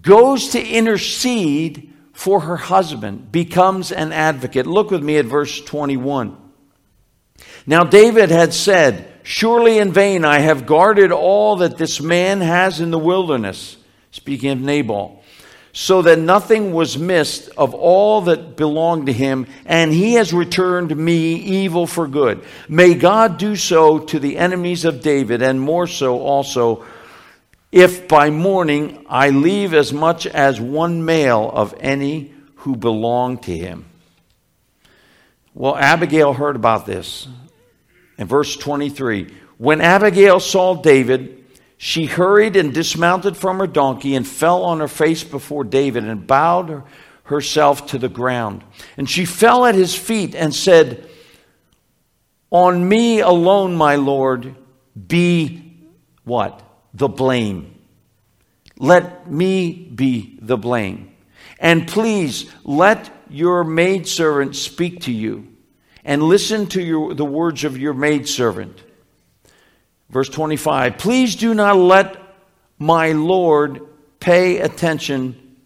goes 0.00 0.50
to 0.50 0.64
intercede 0.64 1.92
for 2.16 2.40
her 2.40 2.56
husband, 2.56 3.30
becomes 3.30 3.92
an 3.92 4.10
advocate. 4.10 4.66
Look 4.66 4.90
with 4.90 5.02
me 5.02 5.18
at 5.18 5.26
verse 5.26 5.60
21. 5.60 6.34
Now, 7.66 7.84
David 7.84 8.30
had 8.30 8.54
said, 8.54 9.12
Surely 9.22 9.78
in 9.78 9.92
vain 9.92 10.24
I 10.24 10.38
have 10.38 10.64
guarded 10.64 11.12
all 11.12 11.56
that 11.56 11.76
this 11.76 12.00
man 12.00 12.40
has 12.40 12.80
in 12.80 12.90
the 12.90 12.98
wilderness. 12.98 13.76
Speaking 14.12 14.50
of 14.50 14.60
Nabal. 14.62 15.22
So 15.74 16.00
that 16.00 16.18
nothing 16.18 16.72
was 16.72 16.96
missed 16.96 17.50
of 17.58 17.74
all 17.74 18.22
that 18.22 18.56
belonged 18.56 19.06
to 19.06 19.12
him, 19.12 19.46
and 19.66 19.92
he 19.92 20.14
has 20.14 20.32
returned 20.32 20.96
me 20.96 21.34
evil 21.34 21.86
for 21.86 22.08
good. 22.08 22.42
May 22.66 22.94
God 22.94 23.36
do 23.36 23.56
so 23.56 23.98
to 23.98 24.18
the 24.18 24.38
enemies 24.38 24.86
of 24.86 25.02
David, 25.02 25.42
and 25.42 25.60
more 25.60 25.86
so 25.86 26.20
also, 26.20 26.86
if 27.72 28.08
by 28.08 28.30
morning 28.30 29.04
I 29.08 29.30
leave 29.30 29.74
as 29.74 29.92
much 29.92 30.26
as 30.26 30.60
one 30.60 31.04
male 31.04 31.50
of 31.52 31.74
any 31.80 32.32
who 32.56 32.76
belong 32.76 33.38
to 33.38 33.56
him. 33.56 33.86
Well, 35.54 35.76
Abigail 35.76 36.32
heard 36.34 36.56
about 36.56 36.86
this 36.86 37.28
in 38.18 38.26
verse 38.26 38.56
23, 38.56 39.32
when 39.58 39.80
Abigail 39.80 40.40
saw 40.40 40.74
David, 40.74 41.44
she 41.76 42.06
hurried 42.06 42.56
and 42.56 42.72
dismounted 42.72 43.36
from 43.36 43.58
her 43.58 43.66
donkey 43.66 44.14
and 44.14 44.26
fell 44.26 44.64
on 44.64 44.80
her 44.80 44.88
face 44.88 45.22
before 45.22 45.64
David 45.64 46.04
and 46.04 46.26
bowed 46.26 46.82
herself 47.24 47.88
to 47.88 47.98
the 47.98 48.08
ground. 48.08 48.64
And 48.96 49.08
she 49.08 49.24
fell 49.24 49.66
at 49.66 49.74
his 49.74 49.94
feet 49.94 50.34
and 50.34 50.54
said, 50.54 51.08
On 52.50 52.88
me 52.88 53.20
alone, 53.20 53.76
my 53.76 53.96
Lord, 53.96 54.54
be 55.06 55.74
what? 56.24 56.62
The 56.96 57.08
blame. 57.08 57.78
Let 58.78 59.30
me 59.30 59.72
be 59.72 60.38
the 60.40 60.56
blame. 60.56 61.14
And 61.58 61.86
please 61.86 62.50
let 62.64 63.10
your 63.28 63.64
maidservant 63.64 64.56
speak 64.56 65.02
to 65.02 65.12
you 65.12 65.46
and 66.06 66.22
listen 66.22 66.66
to 66.68 66.82
your, 66.82 67.12
the 67.12 67.24
words 67.24 67.64
of 67.64 67.76
your 67.76 67.92
maidservant. 67.92 68.82
Verse 70.08 70.30
25 70.30 70.96
Please 70.96 71.36
do 71.36 71.52
not 71.52 71.76
let 71.76 72.16
my 72.78 73.12
Lord 73.12 73.82
pay 74.18 74.60
attention. 74.60 75.56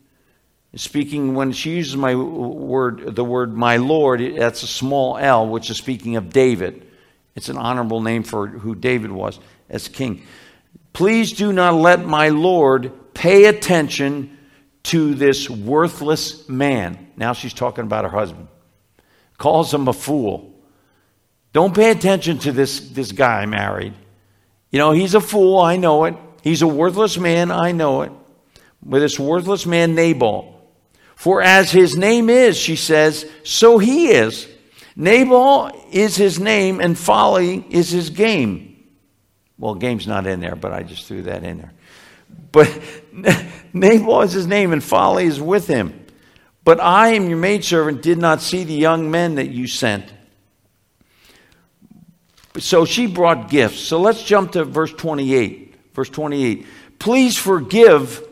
Speaking, 0.74 1.34
when 1.34 1.52
she 1.52 1.76
uses 1.76 1.96
my 1.96 2.16
word, 2.16 3.14
the 3.14 3.24
word 3.24 3.56
my 3.56 3.76
Lord, 3.76 4.20
that's 4.36 4.64
a 4.64 4.68
small 4.68 5.16
l, 5.16 5.46
which 5.46 5.70
is 5.70 5.76
speaking 5.76 6.16
of 6.16 6.30
David. 6.30 6.86
It's 7.36 7.48
an 7.48 7.56
honorable 7.56 8.00
name 8.00 8.24
for 8.24 8.48
who 8.48 8.74
David 8.74 9.12
was 9.12 9.38
as 9.68 9.86
king. 9.86 10.26
Please 10.92 11.32
do 11.32 11.52
not 11.52 11.74
let 11.74 12.04
my 12.04 12.28
Lord 12.28 13.14
pay 13.14 13.46
attention 13.46 14.36
to 14.84 15.14
this 15.14 15.48
worthless 15.48 16.48
man. 16.48 17.10
Now 17.16 17.32
she's 17.32 17.54
talking 17.54 17.84
about 17.84 18.04
her 18.04 18.10
husband 18.10 18.48
calls 19.40 19.72
him 19.72 19.88
a 19.88 19.92
fool. 19.92 20.54
Don't 21.52 21.74
pay 21.74 21.90
attention 21.90 22.38
to 22.40 22.52
this, 22.52 22.78
this 22.90 23.10
guy 23.10 23.40
I 23.40 23.46
married. 23.46 23.94
You 24.70 24.78
know, 24.78 24.92
he's 24.92 25.14
a 25.14 25.20
fool, 25.20 25.58
I 25.58 25.76
know 25.78 26.04
it. 26.04 26.14
He's 26.42 26.62
a 26.62 26.68
worthless 26.68 27.18
man, 27.18 27.50
I 27.50 27.72
know 27.72 28.02
it. 28.02 28.12
With 28.84 29.02
this 29.02 29.18
worthless 29.18 29.66
man, 29.66 29.94
Nabal. 29.94 30.56
For 31.16 31.42
as 31.42 31.70
his 31.72 31.96
name 31.96 32.30
is, 32.30 32.56
she 32.56 32.76
says, 32.76 33.28
so 33.42 33.78
he 33.78 34.10
is. 34.10 34.46
Nabal 34.94 35.72
is 35.90 36.16
his 36.16 36.38
name, 36.38 36.78
and 36.80 36.96
folly 36.96 37.64
is 37.70 37.90
his 37.90 38.10
game. 38.10 38.69
Well, 39.60 39.74
game's 39.74 40.06
not 40.06 40.26
in 40.26 40.40
there, 40.40 40.56
but 40.56 40.72
I 40.72 40.82
just 40.82 41.06
threw 41.06 41.22
that 41.22 41.44
in 41.44 41.58
there. 41.58 41.72
But 42.50 42.80
Nabal 43.74 44.22
is 44.22 44.32
his 44.32 44.46
name, 44.46 44.72
and 44.72 44.82
folly 44.82 45.26
is 45.26 45.38
with 45.38 45.66
him. 45.66 46.06
But 46.64 46.80
I 46.80 47.08
am 47.08 47.28
your 47.28 47.38
maidservant, 47.38 48.02
did 48.02 48.16
not 48.16 48.40
see 48.40 48.64
the 48.64 48.74
young 48.74 49.10
men 49.10 49.34
that 49.34 49.50
you 49.50 49.66
sent. 49.66 50.12
So 52.58 52.86
she 52.86 53.06
brought 53.06 53.50
gifts. 53.50 53.80
So 53.80 54.00
let's 54.00 54.22
jump 54.22 54.52
to 54.52 54.64
verse 54.64 54.92
28. 54.92 55.74
Verse 55.94 56.08
28. 56.08 56.66
Please 56.98 57.36
forgive. 57.36 58.26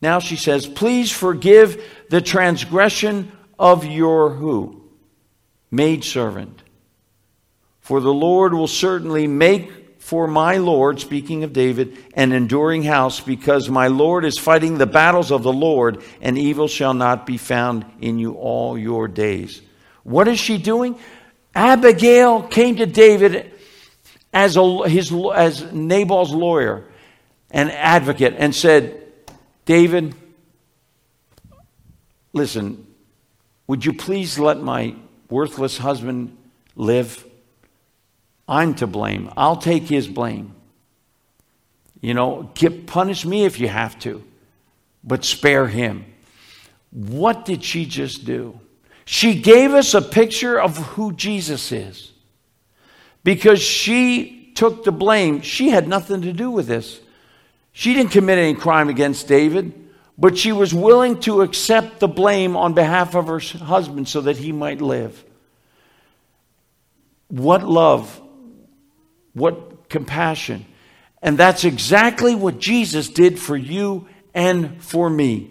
Now 0.00 0.18
she 0.18 0.36
says, 0.36 0.66
please 0.66 1.12
forgive 1.12 1.84
the 2.08 2.22
transgression 2.22 3.32
of 3.58 3.84
your 3.84 4.30
who? 4.30 4.82
Maidservant. 5.70 6.62
For 7.80 8.00
the 8.00 8.14
Lord 8.14 8.54
will 8.54 8.66
certainly 8.66 9.26
make 9.26 9.83
for 10.04 10.26
my 10.26 10.58
Lord, 10.58 11.00
speaking 11.00 11.44
of 11.44 11.54
David, 11.54 11.96
an 12.12 12.32
enduring 12.32 12.82
house, 12.82 13.20
because 13.20 13.70
my 13.70 13.86
Lord 13.86 14.26
is 14.26 14.38
fighting 14.38 14.76
the 14.76 14.84
battles 14.84 15.30
of 15.30 15.42
the 15.42 15.52
Lord, 15.52 16.04
and 16.20 16.36
evil 16.36 16.68
shall 16.68 16.92
not 16.92 17.24
be 17.24 17.38
found 17.38 17.86
in 18.02 18.18
you 18.18 18.34
all 18.34 18.76
your 18.76 19.08
days. 19.08 19.62
What 20.02 20.28
is 20.28 20.38
she 20.38 20.58
doing? 20.58 20.98
Abigail 21.54 22.42
came 22.42 22.76
to 22.76 22.84
David 22.84 23.50
as, 24.30 24.58
a, 24.58 24.86
his, 24.86 25.10
as 25.34 25.72
Nabal's 25.72 26.32
lawyer 26.32 26.84
and 27.50 27.72
advocate 27.72 28.34
and 28.36 28.54
said, 28.54 29.10
David, 29.64 30.14
listen, 32.34 32.86
would 33.66 33.86
you 33.86 33.94
please 33.94 34.38
let 34.38 34.60
my 34.60 34.96
worthless 35.30 35.78
husband 35.78 36.36
live? 36.76 37.24
I'm 38.48 38.74
to 38.76 38.86
blame. 38.86 39.30
I'll 39.36 39.56
take 39.56 39.84
his 39.84 40.06
blame. 40.06 40.54
You 42.00 42.14
know, 42.14 42.50
get, 42.54 42.86
punish 42.86 43.24
me 43.24 43.44
if 43.44 43.58
you 43.58 43.68
have 43.68 43.98
to, 44.00 44.22
but 45.02 45.24
spare 45.24 45.66
him. 45.66 46.04
What 46.90 47.44
did 47.44 47.64
she 47.64 47.86
just 47.86 48.24
do? 48.24 48.60
She 49.06 49.40
gave 49.40 49.72
us 49.72 49.94
a 49.94 50.02
picture 50.02 50.60
of 50.60 50.76
who 50.76 51.12
Jesus 51.12 51.72
is 51.72 52.12
because 53.22 53.60
she 53.60 54.52
took 54.54 54.84
the 54.84 54.92
blame. 54.92 55.40
She 55.40 55.70
had 55.70 55.88
nothing 55.88 56.22
to 56.22 56.32
do 56.32 56.50
with 56.50 56.66
this. 56.66 57.00
She 57.72 57.92
didn't 57.94 58.12
commit 58.12 58.38
any 58.38 58.54
crime 58.54 58.88
against 58.88 59.26
David, 59.26 59.72
but 60.16 60.38
she 60.38 60.52
was 60.52 60.72
willing 60.72 61.18
to 61.20 61.42
accept 61.42 62.00
the 62.00 62.08
blame 62.08 62.56
on 62.56 62.72
behalf 62.74 63.14
of 63.14 63.26
her 63.26 63.40
husband 63.40 64.08
so 64.08 64.20
that 64.20 64.36
he 64.36 64.52
might 64.52 64.80
live. 64.80 65.24
What 67.28 67.64
love 67.64 68.20
what 69.34 69.88
compassion. 69.88 70.64
And 71.20 71.38
that's 71.38 71.64
exactly 71.64 72.34
what 72.34 72.58
Jesus 72.58 73.08
did 73.08 73.38
for 73.38 73.56
you 73.56 74.08
and 74.34 74.82
for 74.82 75.08
me. 75.08 75.50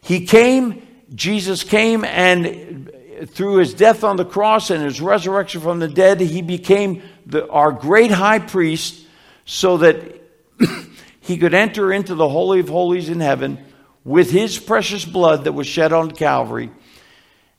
He 0.00 0.26
came, 0.26 0.86
Jesus 1.14 1.64
came, 1.64 2.04
and 2.04 2.92
through 3.26 3.56
his 3.56 3.74
death 3.74 4.04
on 4.04 4.16
the 4.16 4.24
cross 4.24 4.70
and 4.70 4.82
his 4.82 5.00
resurrection 5.00 5.60
from 5.60 5.78
the 5.78 5.88
dead, 5.88 6.20
he 6.20 6.42
became 6.42 7.02
the, 7.24 7.48
our 7.48 7.72
great 7.72 8.10
high 8.10 8.38
priest 8.38 9.04
so 9.44 9.78
that 9.78 10.22
he 11.20 11.36
could 11.38 11.54
enter 11.54 11.92
into 11.92 12.14
the 12.14 12.28
Holy 12.28 12.60
of 12.60 12.68
Holies 12.68 13.08
in 13.08 13.20
heaven 13.20 13.58
with 14.04 14.30
his 14.30 14.58
precious 14.58 15.04
blood 15.04 15.44
that 15.44 15.52
was 15.52 15.66
shed 15.66 15.92
on 15.92 16.10
Calvary. 16.10 16.70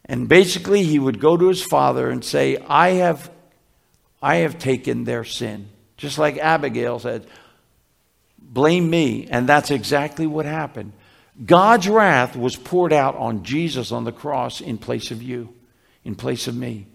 And 0.05 0.29
basically, 0.29 0.83
he 0.83 0.99
would 0.99 1.19
go 1.19 1.35
to 1.35 1.49
his 1.49 1.61
father 1.61 2.09
and 2.09 2.23
say, 2.23 2.57
I 2.57 2.91
have 2.91 3.29
I 4.21 4.37
have 4.37 4.57
taken 4.57 5.03
their 5.03 5.23
sin. 5.23 5.69
Just 5.97 6.17
like 6.17 6.37
Abigail 6.37 6.99
said, 6.99 7.25
blame 8.39 8.89
me. 8.89 9.27
And 9.29 9.47
that's 9.47 9.71
exactly 9.71 10.27
what 10.27 10.45
happened. 10.45 10.93
God's 11.43 11.87
wrath 11.87 12.35
was 12.35 12.55
poured 12.55 12.93
out 12.93 13.15
on 13.15 13.43
Jesus 13.43 13.91
on 13.91 14.03
the 14.03 14.11
cross 14.11 14.59
in 14.61 14.77
place 14.77 15.11
of 15.11 15.21
you, 15.21 15.53
in 16.03 16.15
place 16.15 16.47
of 16.47 16.55
me. 16.55 16.87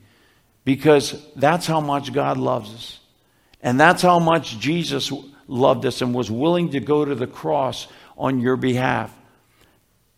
Because 0.65 1.21
that's 1.37 1.67
how 1.67 1.81
much 1.81 2.13
God 2.13 2.37
loves 2.37 2.75
us. 2.75 2.99
And 3.63 3.79
that's 3.79 4.03
how 4.03 4.19
much 4.19 4.59
Jesus 4.59 5.13
loved 5.47 5.87
us 5.87 6.03
and 6.03 6.15
was 6.15 6.31
willing 6.31 6.71
to 6.71 6.81
go 6.81 7.05
to 7.05 7.15
the 7.15 7.27
cross 7.27 7.87
on 8.17 8.41
your 8.41 8.57
behalf. 8.57 9.17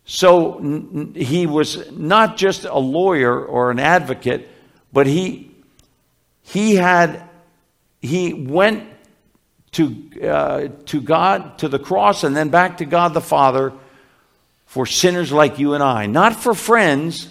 So 0.05 0.59
n- 0.59 1.13
he 1.15 1.45
was 1.45 1.91
not 1.91 2.37
just 2.37 2.65
a 2.65 2.77
lawyer 2.77 3.43
or 3.43 3.71
an 3.71 3.79
advocate, 3.79 4.47
but 4.93 5.07
he, 5.07 5.54
he 6.45 6.75
had, 6.75 7.23
he 8.01 8.33
went 8.33 8.87
to, 9.73 10.09
uh, 10.23 10.67
to 10.85 11.01
God, 11.01 11.57
to 11.59 11.67
the 11.67 11.79
cross, 11.79 12.23
and 12.23 12.35
then 12.35 12.49
back 12.49 12.77
to 12.77 12.85
God 12.85 13.13
the 13.13 13.21
Father 13.21 13.73
for 14.65 14.85
sinners 14.85 15.31
like 15.31 15.59
you 15.59 15.73
and 15.73 15.83
I. 15.83 16.05
Not 16.05 16.35
for 16.35 16.53
friends, 16.53 17.27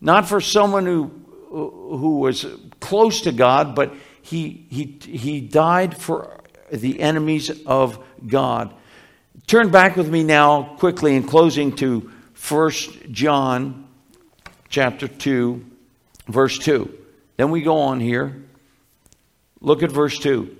not 0.00 0.28
for 0.28 0.40
someone 0.40 0.86
who, 0.86 1.10
who 1.50 2.18
was 2.18 2.46
close 2.80 3.20
to 3.22 3.32
God, 3.32 3.74
but 3.74 3.94
he, 4.22 4.66
he, 4.70 4.98
he 5.02 5.40
died 5.40 5.96
for 5.96 6.40
the 6.72 7.00
enemies 7.00 7.50
of 7.66 8.02
God. 8.26 8.74
Turn 9.46 9.70
back 9.70 9.96
with 9.96 10.08
me 10.08 10.24
now 10.24 10.74
quickly 10.78 11.14
in 11.14 11.24
closing 11.24 11.76
to 11.76 12.10
1 12.48 12.70
John 13.10 13.88
chapter 14.68 15.06
2, 15.06 15.64
verse 16.28 16.58
2. 16.58 16.92
Then 17.36 17.50
we 17.50 17.62
go 17.62 17.78
on 17.78 18.00
here. 18.00 18.43
Look 19.64 19.82
at 19.82 19.90
verse 19.90 20.18
2. 20.18 20.56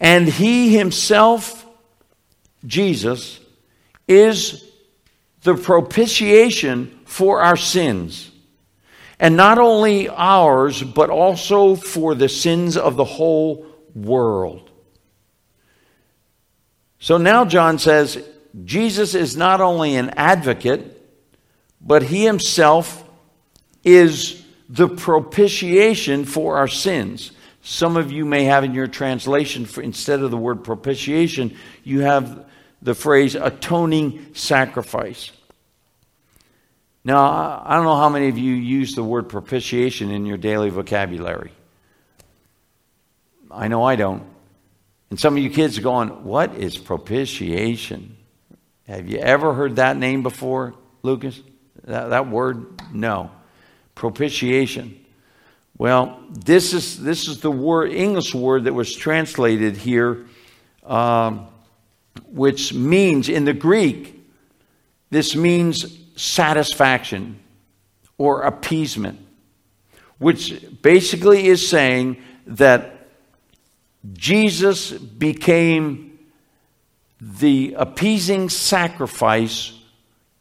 And 0.00 0.26
he 0.26 0.76
himself, 0.76 1.66
Jesus, 2.66 3.38
is 4.08 4.64
the 5.42 5.54
propitiation 5.54 7.00
for 7.04 7.42
our 7.42 7.56
sins. 7.56 8.30
And 9.20 9.36
not 9.36 9.58
only 9.58 10.08
ours, 10.08 10.82
but 10.82 11.10
also 11.10 11.76
for 11.76 12.14
the 12.14 12.28
sins 12.28 12.78
of 12.78 12.96
the 12.96 13.04
whole 13.04 13.66
world. 13.94 14.70
So 16.98 17.18
now 17.18 17.44
John 17.44 17.78
says 17.78 18.26
Jesus 18.64 19.14
is 19.14 19.36
not 19.36 19.60
only 19.60 19.96
an 19.96 20.10
advocate, 20.16 20.90
but 21.78 22.04
he 22.04 22.24
himself 22.24 23.04
is 23.84 24.42
the 24.70 24.88
propitiation 24.88 26.24
for 26.24 26.56
our 26.56 26.68
sins. 26.68 27.30
Some 27.66 27.96
of 27.96 28.12
you 28.12 28.26
may 28.26 28.44
have 28.44 28.62
in 28.62 28.74
your 28.74 28.86
translation, 28.86 29.66
instead 29.82 30.20
of 30.20 30.30
the 30.30 30.36
word 30.36 30.64
propitiation, 30.64 31.56
you 31.82 32.00
have 32.00 32.44
the 32.82 32.94
phrase 32.94 33.34
atoning 33.34 34.34
sacrifice. 34.34 35.32
Now, 37.04 37.62
I 37.64 37.74
don't 37.74 37.84
know 37.84 37.96
how 37.96 38.10
many 38.10 38.28
of 38.28 38.36
you 38.36 38.52
use 38.52 38.94
the 38.94 39.02
word 39.02 39.30
propitiation 39.30 40.10
in 40.10 40.26
your 40.26 40.36
daily 40.36 40.68
vocabulary. 40.68 41.52
I 43.50 43.68
know 43.68 43.82
I 43.82 43.96
don't. 43.96 44.24
And 45.08 45.18
some 45.18 45.34
of 45.34 45.42
you 45.42 45.48
kids 45.48 45.78
are 45.78 45.82
going, 45.82 46.08
What 46.24 46.56
is 46.56 46.76
propitiation? 46.76 48.14
Have 48.86 49.08
you 49.08 49.18
ever 49.18 49.54
heard 49.54 49.76
that 49.76 49.96
name 49.96 50.22
before, 50.22 50.74
Lucas? 51.02 51.40
That, 51.84 52.08
that 52.08 52.28
word? 52.28 52.66
No. 52.92 53.30
Propitiation. 53.94 55.03
Well, 55.76 56.22
this 56.30 56.72
is, 56.72 57.02
this 57.02 57.26
is 57.26 57.40
the 57.40 57.50
word, 57.50 57.90
English 57.92 58.34
word 58.34 58.64
that 58.64 58.74
was 58.74 58.94
translated 58.94 59.76
here, 59.76 60.26
um, 60.84 61.48
which 62.28 62.72
means, 62.72 63.28
in 63.28 63.44
the 63.44 63.52
Greek, 63.52 64.24
this 65.10 65.34
means 65.34 65.98
satisfaction 66.14 67.40
or 68.18 68.42
appeasement, 68.42 69.18
which 70.18 70.62
basically 70.80 71.48
is 71.48 71.68
saying 71.68 72.22
that 72.46 73.08
Jesus 74.12 74.92
became 74.92 76.18
the 77.20 77.74
appeasing 77.76 78.48
sacrifice 78.48 79.72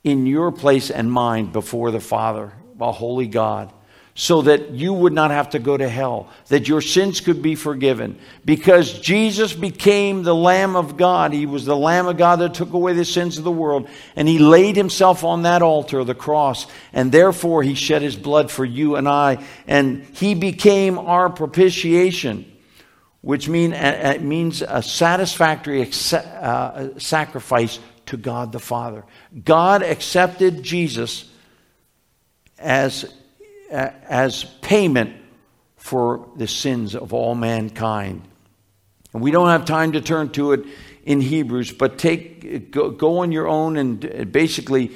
in 0.03 0.27
your 0.27 0.51
place 0.51 0.91
and 0.91 1.11
mine 1.11 1.51
before 1.51 1.89
the 1.89 1.99
Father, 1.99 2.53
a 2.79 2.91
holy 2.91 3.27
God 3.27 3.73
so 4.15 4.43
that 4.43 4.69
you 4.71 4.93
would 4.93 5.13
not 5.13 5.31
have 5.31 5.49
to 5.49 5.59
go 5.59 5.75
to 5.75 5.89
hell, 5.89 6.29
that 6.49 6.67
your 6.67 6.81
sins 6.81 7.19
could 7.19 7.41
be 7.41 7.55
forgiven. 7.55 8.19
Because 8.45 8.99
Jesus 8.99 9.53
became 9.53 10.21
the 10.21 10.35
Lamb 10.35 10.75
of 10.75 10.97
God. 10.97 11.33
He 11.33 11.47
was 11.47 11.65
the 11.65 11.75
Lamb 11.75 12.05
of 12.05 12.17
God 12.17 12.35
that 12.37 12.53
took 12.53 12.73
away 12.73 12.93
the 12.93 13.05
sins 13.05 13.39
of 13.39 13.43
the 13.43 13.51
world. 13.51 13.89
And 14.15 14.27
He 14.27 14.37
laid 14.37 14.75
Himself 14.75 15.23
on 15.23 15.43
that 15.43 15.63
altar, 15.63 16.03
the 16.03 16.13
cross. 16.13 16.67
And 16.93 17.11
therefore 17.11 17.63
He 17.63 17.73
shed 17.73 18.03
His 18.03 18.15
blood 18.15 18.51
for 18.51 18.63
you 18.63 18.97
and 18.97 19.09
I. 19.09 19.43
And 19.67 20.03
He 20.13 20.35
became 20.35 20.99
our 20.99 21.31
propitiation, 21.31 22.45
which 23.21 23.49
mean, 23.49 23.73
uh, 23.73 24.19
means 24.21 24.61
a 24.61 24.83
satisfactory 24.83 25.89
uh, 26.13 26.89
sacrifice 26.99 27.79
to 28.05 28.17
God 28.17 28.51
the 28.51 28.59
Father. 28.59 29.05
God 29.43 29.81
accepted 29.81 30.61
Jesus 30.61 31.27
as 32.59 33.11
as 33.73 34.43
payment 34.61 35.15
for 35.77 36.29
the 36.37 36.47
sins 36.47 36.95
of 36.95 37.13
all 37.13 37.35
mankind. 37.35 38.21
And 39.13 39.21
we 39.21 39.31
don't 39.31 39.49
have 39.49 39.65
time 39.65 39.91
to 39.93 40.01
turn 40.01 40.29
to 40.31 40.53
it 40.53 40.65
in 41.03 41.21
Hebrews, 41.21 41.73
but 41.73 41.97
take 41.97 42.71
go, 42.71 42.89
go 42.89 43.19
on 43.19 43.31
your 43.31 43.47
own 43.47 43.77
and 43.77 44.31
basically 44.31 44.91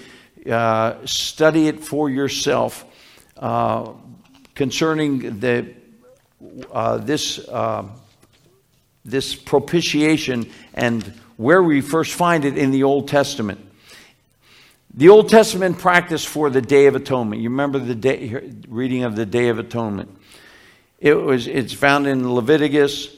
uh, 0.50 1.06
study 1.06 1.68
it 1.68 1.84
for 1.84 2.10
yourself 2.10 2.86
uh, 3.38 3.92
concerning 4.56 5.40
the 5.40 5.74
uh, 6.72 6.98
this 6.98 7.40
uh, 7.50 7.84
this 9.04 9.36
propitiation 9.36 10.50
and 10.74 11.04
where 11.38 11.62
we 11.62 11.82
first 11.82 12.14
find 12.14 12.46
it 12.46 12.58
in 12.58 12.72
the 12.72 12.84
Old 12.84 13.08
Testament. 13.08 13.67
The 14.98 15.10
Old 15.10 15.30
Testament 15.30 15.78
practice 15.78 16.26
for 16.26 16.50
the 16.50 16.60
Day 16.60 16.88
of 16.88 16.96
Atonement. 16.96 17.40
You 17.40 17.52
remember 17.52 17.78
the 17.78 17.94
day, 17.94 18.52
reading 18.68 19.04
of 19.04 19.16
the 19.16 19.28
Day 19.28 19.50
of 19.50 19.60
Atonement. 19.60 20.10
It 20.98 21.14
was, 21.14 21.46
it's 21.46 21.72
found 21.72 22.08
in 22.08 22.34
Leviticus, 22.34 23.16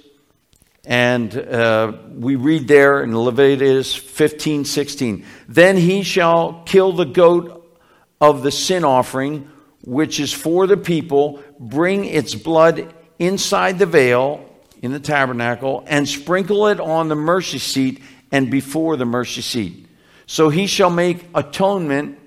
and 0.83 1.33
uh, 1.37 1.93
we 2.09 2.35
read 2.35 2.67
there 2.67 3.01
in 3.01 3.17
Leviticus 3.17 3.95
15 3.95 4.65
16. 4.65 5.25
Then 5.47 5.77
he 5.77 6.03
shall 6.03 6.63
kill 6.65 6.91
the 6.91 7.05
goat 7.05 7.79
of 8.19 8.43
the 8.43 8.51
sin 8.51 8.83
offering, 8.83 9.49
which 9.81 10.19
is 10.19 10.33
for 10.33 10.67
the 10.67 10.75
people, 10.75 11.41
bring 11.61 12.03
its 12.03 12.35
blood 12.35 12.93
inside 13.19 13.79
the 13.79 13.85
veil 13.85 14.43
in 14.81 14.91
the 14.91 14.99
tabernacle, 14.99 15.85
and 15.87 16.09
sprinkle 16.09 16.67
it 16.67 16.81
on 16.81 17.07
the 17.07 17.15
mercy 17.15 17.57
seat 17.57 18.01
and 18.33 18.51
before 18.51 18.97
the 18.97 19.05
mercy 19.05 19.41
seat. 19.41 19.85
So 20.29 20.49
he 20.49 20.67
shall 20.67 20.91
make 20.91 21.25
atonement 21.33 22.19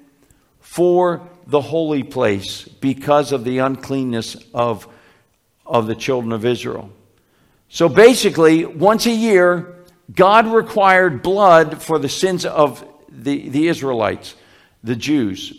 for 0.58 1.22
the 1.46 1.60
holy 1.60 2.02
place 2.02 2.64
because 2.64 3.30
of 3.30 3.44
the 3.44 3.58
uncleanness 3.58 4.36
of, 4.52 4.88
of 5.64 5.86
the 5.86 5.94
children 5.94 6.32
of 6.32 6.44
Israel. 6.44 6.90
So 7.68 7.88
basically, 7.88 8.64
once 8.64 9.06
a 9.06 9.12
year, 9.12 9.84
God 10.12 10.48
required 10.48 11.22
blood 11.22 11.80
for 11.80 12.00
the 12.00 12.08
sins 12.08 12.44
of 12.44 12.84
the, 13.08 13.48
the 13.48 13.68
Israelites, 13.68 14.34
the 14.82 14.96
Jews. 14.96 15.52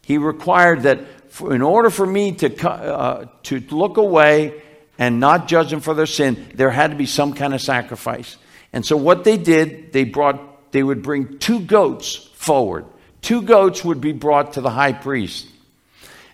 He 0.00 0.16
required 0.16 0.84
that 0.84 1.30
for, 1.30 1.54
in 1.54 1.60
order 1.60 1.90
for 1.90 2.06
me 2.06 2.32
to, 2.36 2.70
uh, 2.70 3.26
to 3.42 3.60
look 3.70 3.98
away 3.98 4.62
and 4.98 5.20
not 5.20 5.46
judge 5.46 5.68
them 5.68 5.80
for 5.80 5.92
their 5.92 6.06
sin, 6.06 6.52
there 6.54 6.70
had 6.70 6.92
to 6.92 6.96
be 6.96 7.04
some 7.04 7.34
kind 7.34 7.52
of 7.52 7.60
sacrifice. 7.60 8.38
And 8.72 8.84
so 8.84 8.96
what 8.96 9.24
they 9.24 9.36
did, 9.36 9.92
they 9.92 10.04
brought 10.04 10.55
they 10.76 10.82
would 10.82 11.02
bring 11.02 11.38
two 11.38 11.60
goats 11.60 12.14
forward. 12.34 12.84
Two 13.22 13.40
goats 13.40 13.82
would 13.82 14.00
be 14.00 14.12
brought 14.12 14.52
to 14.52 14.60
the 14.60 14.70
high 14.70 14.92
priest. 14.92 15.48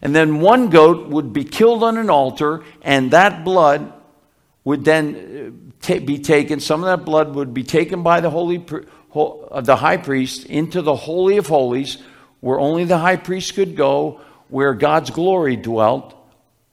And 0.02 0.14
then 0.14 0.40
one 0.40 0.68
goat 0.68 1.08
would 1.08 1.32
be 1.32 1.44
killed 1.44 1.84
on 1.84 1.96
an 1.96 2.10
altar, 2.10 2.64
and 2.82 3.12
that 3.12 3.44
blood 3.44 3.92
would 4.64 4.84
then 4.84 5.70
uh, 5.88 5.98
be 6.00 6.18
taken. 6.18 6.58
Some 6.58 6.82
of 6.82 6.86
that 6.86 7.04
blood 7.04 7.36
would 7.36 7.54
be 7.54 7.62
taken 7.62 8.02
by 8.02 8.20
the 8.20 8.30
holy, 8.30 8.64
uh, 9.14 9.60
the 9.60 9.76
high 9.76 9.96
priest 9.96 10.46
into 10.46 10.82
the 10.82 10.96
holy 10.96 11.36
of 11.36 11.46
holies, 11.46 11.98
where 12.40 12.58
only 12.58 12.84
the 12.84 12.98
high 12.98 13.16
priest 13.16 13.54
could 13.54 13.76
go, 13.76 14.20
where 14.48 14.74
God's 14.74 15.10
glory 15.10 15.54
dwelt, 15.54 16.14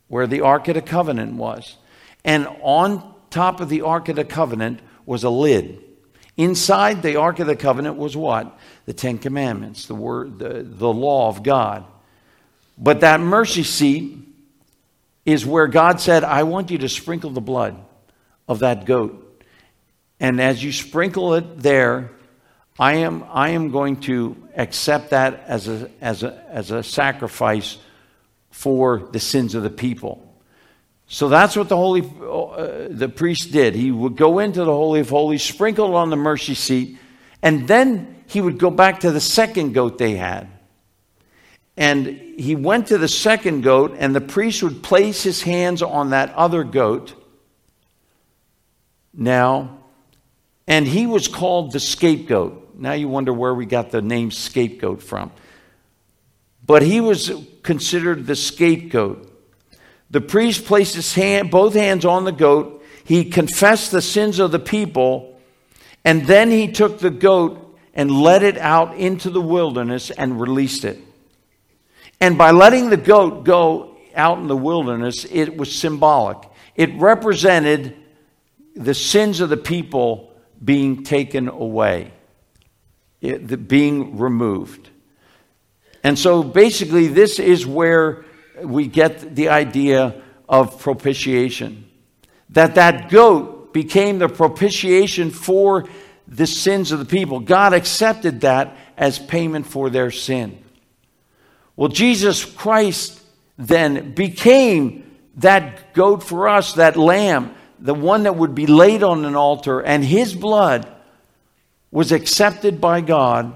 where 0.08 0.26
the 0.26 0.42
Ark 0.42 0.68
of 0.70 0.74
the 0.74 0.82
Covenant 0.82 1.36
was. 1.36 1.78
And 2.26 2.48
on 2.62 3.14
top 3.30 3.62
of 3.62 3.70
the 3.70 3.84
Ark 3.84 4.10
of 4.10 4.16
the 4.16 4.26
Covenant 4.26 4.80
was 5.06 5.24
a 5.24 5.30
lid. 5.30 5.84
Inside 6.40 7.02
the 7.02 7.18
Ark 7.18 7.40
of 7.40 7.48
the 7.48 7.56
Covenant 7.58 7.98
was 7.98 8.16
what? 8.16 8.58
The 8.86 8.94
Ten 8.94 9.18
Commandments, 9.18 9.88
the 9.88 9.94
word, 9.94 10.40
the, 10.40 10.64
the 10.64 10.88
law 10.88 11.28
of 11.28 11.44
God. 11.44 11.84
But 12.78 13.02
that 13.02 13.20
mercy 13.20 13.64
seat 13.64 14.20
is 15.26 15.46
where 15.46 15.68
God 15.68 16.00
said, 16.00 16.24
I 16.24 16.44
want 16.44 16.72
you 16.72 16.78
to 16.78 16.88
sprinkle 16.88 17.32
the 17.32 17.42
blood 17.42 17.76
of 18.48 18.60
that 18.60 18.86
goat. 18.86 19.44
And 20.22 20.40
as 20.40 20.64
you 20.64 20.72
sprinkle 20.72 21.34
it 21.34 21.60
there, 21.60 22.10
I 22.80 22.94
am, 23.00 23.26
I 23.30 23.50
am 23.50 23.72
going 23.72 24.00
to 24.04 24.38
accept 24.56 25.10
that 25.10 25.44
as 25.46 25.68
a, 25.68 25.92
as, 26.00 26.24
a, 26.24 26.42
as 26.50 26.72
a 26.72 26.84
sacrifice 26.84 27.78
for 28.50 29.10
the 29.12 29.20
sins 29.20 29.56
of 29.56 29.64
the 29.64 29.70
people. 29.70 30.29
So 31.12 31.28
that's 31.28 31.56
what 31.56 31.70
the 31.70 31.76
holy 31.76 32.02
uh, 32.02 32.88
the 32.90 33.10
priest 33.10 33.52
did. 33.52 33.74
He 33.74 33.92
would 33.92 34.16
go 34.16 34.38
into 34.38 34.64
the 34.64 34.72
holy 34.72 35.00
of 35.00 35.10
holies, 35.10 35.42
sprinkle 35.42 35.96
on 35.96 36.12
the 36.12 36.16
mercy 36.16 36.54
seat, 36.54 37.00
and 37.42 37.68
then 37.68 38.24
he 38.28 38.42
would 38.42 38.60
go 38.60 38.70
back 38.70 39.00
to 39.00 39.12
the 39.12 39.20
second 39.20 39.74
goat 39.74 39.98
they 39.98 40.16
had. 40.16 40.48
And 41.76 42.06
he 42.06 42.56
went 42.56 42.88
to 42.88 43.00
the 43.00 43.08
second 43.08 43.62
goat, 43.62 43.96
and 43.98 44.16
the 44.16 44.22
priest 44.22 44.62
would 44.62 44.84
place 44.84 45.24
his 45.24 45.42
hands 45.42 45.82
on 45.82 46.12
that 46.12 46.32
other 46.36 46.64
goat. 46.64 47.16
Now, 49.12 49.80
and 50.68 50.88
he 50.88 51.08
was 51.08 51.28
called 51.28 51.72
the 51.72 51.80
scapegoat. 51.80 52.76
Now 52.76 52.92
you 52.92 53.08
wonder 53.08 53.34
where 53.34 53.56
we 53.56 53.66
got 53.66 53.90
the 53.90 54.04
name 54.04 54.30
scapegoat 54.30 55.02
from. 55.02 55.32
But 56.64 56.84
he 56.84 57.02
was 57.02 57.32
considered 57.64 58.28
the 58.28 58.36
scapegoat. 58.36 59.29
The 60.12 60.22
priest 60.22 60.66
placed 60.66 60.96
his 60.96 61.14
hand, 61.14 61.52
both 61.52 61.74
hands 61.74 62.06
on 62.06 62.26
the 62.26 62.32
goat. 62.32 62.84
He 63.04 63.26
confessed 63.26 63.92
the 63.92 64.02
sins 64.02 64.40
of 64.40 64.52
the 64.52 64.60
people, 64.60 65.40
and 66.04 66.26
then 66.26 66.52
he 66.52 66.72
took 66.72 67.00
the 67.00 67.10
goat 67.10 67.78
and 67.94 68.12
led 68.12 68.44
it 68.44 68.58
out 68.58 68.96
into 68.96 69.30
the 69.30 69.42
wilderness 69.42 70.10
and 70.10 70.40
released 70.40 70.86
it. 70.86 71.00
And 72.22 72.38
by 72.38 72.52
letting 72.52 72.90
the 72.90 72.98
goat 72.98 73.44
go 73.44 73.98
out 74.16 74.40
in 74.40 74.48
the 74.48 74.58
wilderness, 74.58 75.26
it 75.30 75.58
was 75.58 75.74
symbolic. 75.74 76.38
It 76.76 76.94
represented 76.96 77.96
the 78.76 78.94
sins 78.94 79.42
of 79.42 79.50
the 79.50 79.58
people 79.58 80.34
being 80.64 81.04
taken 81.04 81.48
away, 81.48 82.12
being 83.22 84.18
removed. 84.18 84.90
And 86.04 86.18
so 86.18 86.44
basically, 86.44 87.08
this 87.08 87.40
is 87.40 87.66
where 87.66 88.24
we 88.64 88.88
get 88.88 89.36
the 89.36 89.50
idea 89.50 90.22
of 90.48 90.80
propitiation. 90.80 91.90
That 92.50 92.76
that 92.76 93.10
goat 93.10 93.74
became 93.74 94.20
the 94.20 94.30
propitiation 94.30 95.32
for 95.32 95.86
the 96.28 96.48
sins 96.48 96.92
of 96.92 97.00
the 97.00 97.06
people. 97.06 97.40
God 97.40 97.74
accepted 97.74 98.42
that 98.42 98.76
as 98.98 99.20
payment 99.20 99.66
for 99.66 99.90
their 99.90 100.12
sin. 100.12 100.64
Well, 101.76 101.90
Jesus 101.90 102.44
Christ 102.44 103.22
then 103.58 104.14
became 104.14 105.18
that 105.38 105.94
goat 105.94 106.24
for 106.24 106.50
us, 106.50 106.74
that 106.74 106.98
lamb, 106.98 107.56
the 107.80 107.94
one 107.94 108.24
that 108.24 108.36
would 108.36 108.56
be 108.56 108.68
laid 108.68 109.04
on 109.04 109.26
an 109.26 109.36
altar, 109.36 109.80
and 109.80 110.04
his 110.04 110.36
blood 110.36 110.92
was 111.92 112.12
accepted 112.12 112.82
by 112.82 113.02
God 113.02 113.54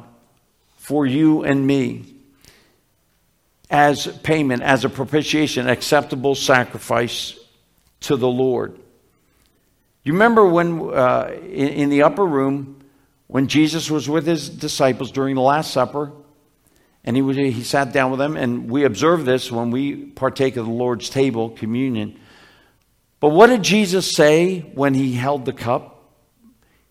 for 0.78 1.06
you 1.06 1.44
and 1.44 1.66
me 1.66 2.13
as 3.70 4.08
payment, 4.24 4.62
as 4.62 4.86
a 4.86 4.90
propitiation, 4.90 5.68
acceptable 5.68 6.36
sacrifice 6.36 7.38
to 8.02 8.16
the 8.18 8.28
Lord. 8.28 8.78
You 10.04 10.14
remember 10.14 10.46
when 10.46 10.94
uh, 10.94 11.32
in, 11.44 11.68
in 11.70 11.90
the 11.90 12.04
upper 12.04 12.26
room, 12.26 12.84
when 13.28 13.48
Jesus 13.48 13.90
was 13.90 14.10
with 14.10 14.28
his 14.28 14.50
disciples 14.50 15.12
during 15.12 15.36
the 15.36 15.42
Last 15.42 15.72
Supper, 15.72 16.12
and 17.06 17.16
he, 17.16 17.22
was, 17.22 17.36
he 17.36 17.64
sat 17.64 17.92
down 17.92 18.12
with 18.12 18.20
them, 18.20 18.38
and 18.38 18.70
we 18.70 18.86
observe 18.86 19.26
this 19.26 19.52
when 19.52 19.72
we 19.72 19.96
partake 19.96 20.56
of 20.56 20.66
the 20.66 20.72
Lord's 20.72 21.10
table, 21.10 21.50
communion. 21.50 22.20
But 23.20 23.30
what 23.30 23.48
did 23.48 23.64
Jesus 23.64 24.12
say 24.12 24.60
when 24.60 24.94
he 24.94 25.14
held 25.14 25.46
the 25.46 25.54
cup? 25.54 25.94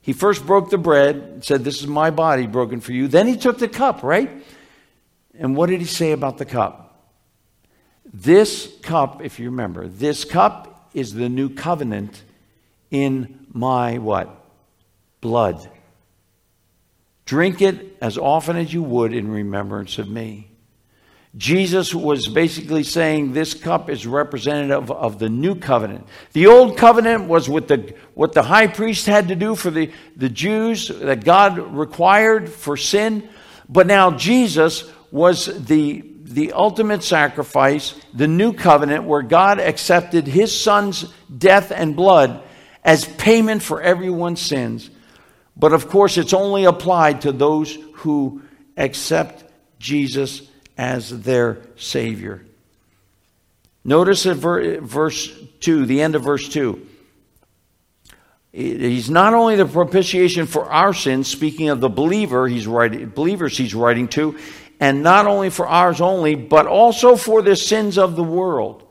He 0.01 0.13
first 0.13 0.45
broke 0.45 0.71
the 0.71 0.79
bread, 0.79 1.45
said, 1.45 1.63
This 1.63 1.81
is 1.81 1.87
my 1.87 2.11
body 2.11 2.47
broken 2.47 2.81
for 2.81 2.93
you. 2.93 3.07
Then 3.09 3.27
he 3.27 3.37
took 3.37 3.59
the 3.59 3.69
cup, 3.69 4.03
right? 4.03 4.43
And 5.43 5.57
what 5.57 5.69
did 5.69 5.81
he 5.81 5.87
say 5.87 6.13
about 6.13 6.39
the 6.39 6.45
cup? 6.45 7.11
This 8.15 8.73
cup, 8.83 9.25
if 9.25 9.41
you 9.41 9.47
remember, 9.47 9.89
this 9.89 10.25
cup 10.25 10.89
is 10.95 11.15
the 11.15 11.29
new 11.29 11.49
covenant 11.49 12.23
in 12.93 13.45
my 13.53 13.99
what? 13.99 14.31
Blood. 15.21 15.69
Drink 17.25 17.61
it 17.61 17.97
as 18.01 18.17
often 18.17 18.57
as 18.57 18.73
you 18.73 18.85
would 18.85 19.13
in 19.13 19.33
remembrance 19.33 19.99
of 19.99 20.09
me. 20.09 20.49
Jesus 21.37 21.93
was 21.93 22.29
basically 22.29 22.85
saying 22.85 23.33
this 23.33 23.53
cup 23.53 23.91
is 23.91 24.07
representative 24.07 24.93
of 24.93 25.19
the 25.19 25.29
new 25.29 25.57
covenant. 25.57 26.07
The 26.35 26.47
old 26.47 26.77
covenant 26.77 27.25
was 27.25 27.49
with 27.49 27.67
the, 27.67 27.97
what 28.15 28.33
the 28.33 28.45
high 28.45 28.69
priest 28.69 29.07
had 29.07 29.27
to 29.27 29.35
do 29.35 29.57
for 29.57 29.73
the, 29.73 29.91
the 30.15 30.29
Jews 30.29 30.87
that 30.87 31.25
God 31.25 31.59
required 31.77 32.49
for 32.49 32.77
sin. 32.77 33.29
But 33.69 33.89
now 33.89 34.13
Jesus 34.13 34.85
was 35.13 35.47
the, 35.67 36.03
the 36.25 36.53
ultimate 36.53 37.05
sacrifice, 37.05 37.95
the 38.15 38.27
new 38.27 38.53
covenant, 38.53 39.05
where 39.05 39.23
God 39.23 39.61
accepted 39.61 40.27
his 40.27 40.59
son's 40.59 41.05
death 41.37 41.71
and 41.71 41.95
blood 41.95 42.43
as 42.83 43.05
payment 43.05 43.63
for 43.63 43.81
everyone's 43.81 44.41
sins. 44.41 44.91
But 45.57 45.75
of 45.75 45.89
course, 45.89 46.17
it's 46.17 46.33
only 46.33 46.65
applied 46.65 47.21
to 47.21 47.33
those 47.33 47.77
who 47.97 48.43
accept 48.77 49.45
Jesus 49.79 50.43
as 50.79 51.23
their 51.23 51.59
Savior. 51.77 52.45
Notice 53.85 54.27
at 54.27 54.37
verse 54.37 55.31
2, 55.61 55.87
the 55.87 56.03
end 56.03 56.15
of 56.15 56.23
verse 56.23 56.49
2. 56.49 56.89
He's 58.53 59.09
not 59.09 59.33
only 59.33 59.57
the 59.57 59.65
propitiation 59.65 60.47
for 60.47 60.71
our 60.71 60.93
sins, 60.93 61.27
speaking 61.27 61.71
of 61.71 61.81
the 61.81 61.89
believer, 61.89 62.47
he's 62.47 62.67
writing, 62.67 63.09
believers 63.09 63.57
he's 63.57 63.75
writing 63.75 64.09
to, 64.09 64.39
and 64.81 65.03
not 65.03 65.27
only 65.27 65.51
for 65.51 65.67
ours 65.67 66.01
only, 66.01 66.35
but 66.35 66.67
also 66.67 67.17
for 67.17 67.43
the 67.43 67.57
sins 67.57 67.99
of 67.99 68.17
the 68.17 68.25
world. 68.25 68.89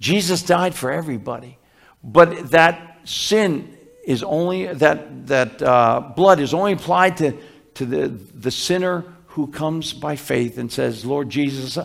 Jesus 0.00 0.42
died 0.42 0.74
for 0.74 0.90
everybody. 0.90 1.58
But 2.02 2.50
that 2.50 3.00
sin 3.04 3.76
is 4.04 4.22
only, 4.22 4.66
that, 4.66 5.26
that 5.28 5.62
uh, 5.62 6.12
blood 6.14 6.40
is 6.40 6.52
only 6.52 6.72
applied 6.72 7.16
to, 7.18 7.36
to 7.74 7.86
the, 7.86 8.08
the 8.08 8.50
sinner 8.50 9.04
who 9.28 9.46
comes 9.46 9.92
by 9.92 10.16
faith 10.16 10.58
and 10.58 10.70
says, 10.70 11.04
Lord 11.04 11.30
Jesus, 11.30 11.78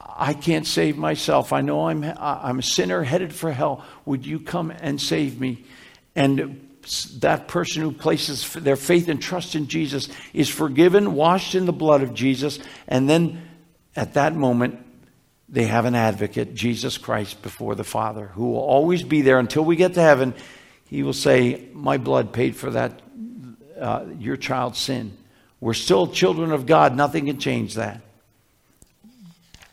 I 0.00 0.34
can't 0.34 0.66
save 0.66 0.96
myself. 0.96 1.52
I 1.52 1.60
know 1.60 1.88
I'm, 1.88 2.02
I'm 2.02 2.58
a 2.58 2.62
sinner 2.62 3.02
headed 3.02 3.32
for 3.32 3.52
hell. 3.52 3.84
Would 4.04 4.26
you 4.26 4.40
come 4.40 4.70
and 4.70 5.00
save 5.00 5.40
me? 5.40 5.64
And 6.16 6.67
that 7.18 7.48
person 7.48 7.82
who 7.82 7.92
places 7.92 8.52
their 8.54 8.76
faith 8.76 9.08
and 9.08 9.20
trust 9.20 9.54
in 9.54 9.66
Jesus 9.66 10.08
is 10.32 10.48
forgiven, 10.48 11.14
washed 11.14 11.54
in 11.54 11.66
the 11.66 11.72
blood 11.72 12.02
of 12.02 12.14
Jesus, 12.14 12.58
and 12.86 13.08
then 13.08 13.48
at 13.96 14.14
that 14.14 14.34
moment, 14.34 14.84
they 15.48 15.64
have 15.64 15.86
an 15.86 15.94
advocate, 15.94 16.54
Jesus 16.54 16.98
Christ, 16.98 17.42
before 17.42 17.74
the 17.74 17.84
Father, 17.84 18.26
who 18.26 18.50
will 18.50 18.60
always 18.60 19.02
be 19.02 19.22
there 19.22 19.38
until 19.38 19.64
we 19.64 19.76
get 19.76 19.94
to 19.94 20.02
heaven. 20.02 20.34
He 20.88 21.02
will 21.02 21.14
say, 21.14 21.68
My 21.72 21.96
blood 21.96 22.32
paid 22.32 22.54
for 22.54 22.70
that, 22.70 23.00
uh, 23.80 24.04
your 24.18 24.36
child's 24.36 24.78
sin. 24.78 25.16
We're 25.60 25.74
still 25.74 26.06
children 26.06 26.52
of 26.52 26.66
God. 26.66 26.94
Nothing 26.94 27.26
can 27.26 27.38
change 27.38 27.74
that. 27.74 28.02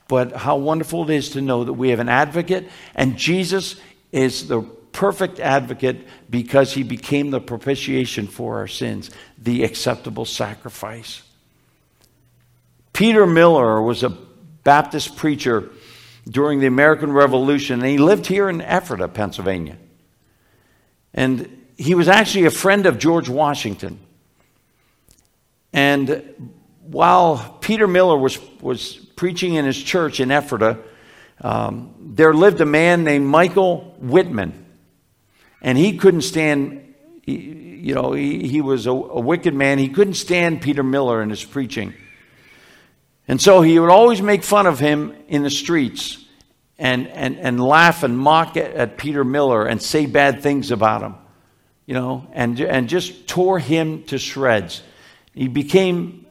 But 0.08 0.34
how 0.34 0.58
wonderful 0.58 1.10
it 1.10 1.16
is 1.16 1.30
to 1.32 1.42
know 1.42 1.64
that 1.64 1.74
we 1.74 1.90
have 1.90 2.00
an 2.00 2.10
advocate, 2.10 2.70
and 2.94 3.18
Jesus 3.18 3.80
is 4.12 4.48
the 4.48 4.62
perfect 4.96 5.42
advocate 5.42 6.08
because 6.30 6.74
he 6.74 6.82
became 6.82 7.30
the 7.30 7.42
propitiation 7.42 8.28
for 8.28 8.60
our 8.60 8.68
sins, 8.68 9.12
the 9.38 9.64
acceptable 9.66 10.24
sacrifice. 10.24 11.22
Peter 12.94 13.28
Miller 13.28 13.82
was 13.82 14.04
a 14.04 14.10
Baptist 14.64 15.18
preacher 15.18 15.70
during 16.30 16.62
the 16.62 16.68
American 16.68 17.12
Revolution, 17.12 17.82
and 17.82 17.90
he 17.90 17.98
lived 17.98 18.26
here 18.26 18.48
in 18.50 18.62
Ephrata, 18.62 19.10
Pennsylvania. 19.10 19.78
And 21.14 21.66
he 21.78 21.94
was 21.94 22.08
actually 22.08 22.46
a 22.46 22.52
friend 22.52 22.86
of 22.86 22.98
George 22.98 23.28
Washington. 23.28 24.00
And 25.74 26.54
while 26.84 27.58
Peter 27.60 27.86
Miller 27.86 28.18
was, 28.18 28.40
was 28.62 28.96
preaching 28.96 29.56
in 29.56 29.66
his 29.66 29.82
church 29.82 30.22
in 30.22 30.32
Ephrata, 30.32 30.80
um, 31.42 31.94
there 32.00 32.34
lived 32.34 32.62
a 32.62 32.66
man 32.66 33.04
named 33.04 33.26
Michael 33.26 33.94
Whitman 34.00 34.65
and 35.62 35.78
he 35.78 35.98
couldn't 35.98 36.22
stand, 36.22 36.94
you 37.26 37.96
know, 37.96 38.14
he, 38.14 38.48
he 38.48 38.62
was 38.62 38.88
a, 38.88 38.92
a 38.92 39.20
wicked 39.20 39.54
man. 39.54 39.78
He 39.78 39.90
couldn't 39.90 40.16
stand 40.16 40.62
Peter 40.62 40.84
Miller 40.84 41.22
and 41.22 41.32
his 41.32 41.44
preaching. 41.44 41.94
And 43.28 43.42
so 43.42 43.62
he 43.62 43.80
would 43.80 43.90
always 43.90 44.22
make 44.22 44.44
fun 44.44 44.68
of 44.68 44.80
him 44.80 45.16
in 45.28 45.44
the 45.44 45.50
streets 45.50 46.24
and, 46.78 47.08
and, 47.08 47.38
and 47.38 47.64
laugh 47.64 48.04
and 48.04 48.18
mock 48.18 48.58
at, 48.58 48.72
at 48.74 48.98
Peter 48.98 49.24
Miller 49.24 49.66
and 49.66 49.82
say 49.82 50.06
bad 50.06 50.44
things 50.44 50.72
about 50.72 51.02
him, 51.02 51.16
you 51.86 51.94
know, 51.94 52.28
and, 52.34 52.60
and 52.60 52.88
just 52.88 53.28
tore 53.28 53.60
him 53.60 54.04
to 54.04 54.20
shreds. 54.20 54.84
He 55.34 55.48
became 55.48 56.26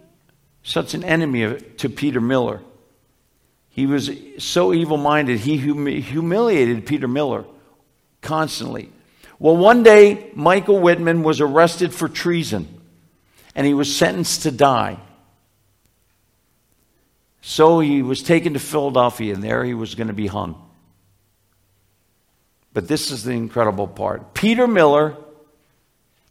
such 0.63 0.95
an 0.95 1.03
enemy 1.03 1.43
of, 1.43 1.77
to 1.79 1.89
Peter 1.89 2.21
Miller. 2.21 2.63
He 3.69 3.87
was 3.87 4.11
so 4.39 4.73
evil 4.73 4.97
minded, 4.97 5.41
he 5.41 5.59
hum- 5.59 5.87
humiliated 5.87 6.87
Peter 6.87 7.09
Miller 7.09 7.45
constantly. 8.23 8.93
Well, 9.45 9.59
one 9.59 9.83
day, 9.83 10.31
Michael 10.33 10.81
Whitman 10.81 11.23
was 11.23 11.43
arrested 11.43 11.93
for 11.93 12.09
treason 12.09 12.81
and 13.55 13.67
he 13.67 13.75
was 13.75 13.95
sentenced 13.95 14.45
to 14.45 14.51
die. 14.51 14.99
So 17.43 17.79
he 17.79 18.01
was 18.01 18.23
taken 18.23 18.55
to 18.55 18.59
Philadelphia 18.59 19.35
and 19.35 19.45
there 19.45 19.63
he 19.63 19.75
was 19.75 19.97
going 19.97 20.07
to 20.07 20.15
be 20.15 20.29
hung. 20.29 20.67
But 22.73 22.89
this 22.89 23.11
is 23.11 23.23
the 23.23 23.33
incredible 23.33 23.87
part. 23.87 24.33
Peter 24.33 24.67
Miller, 24.67 25.15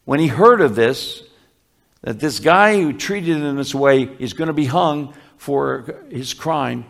when 0.06 0.20
he 0.20 0.26
heard 0.26 0.60
of 0.60 0.74
this, 0.74 1.22
that 2.02 2.20
this 2.20 2.40
guy 2.40 2.82
who 2.82 2.94
treated 2.94 3.38
him 3.38 3.58
this 3.58 3.76
way 3.76 4.10
is 4.18 4.34
going 4.34 4.48
to 4.48 4.54
be 4.54 4.66
hung 4.66 5.14
for 5.38 6.00
his 6.10 6.34
crime, 6.34 6.86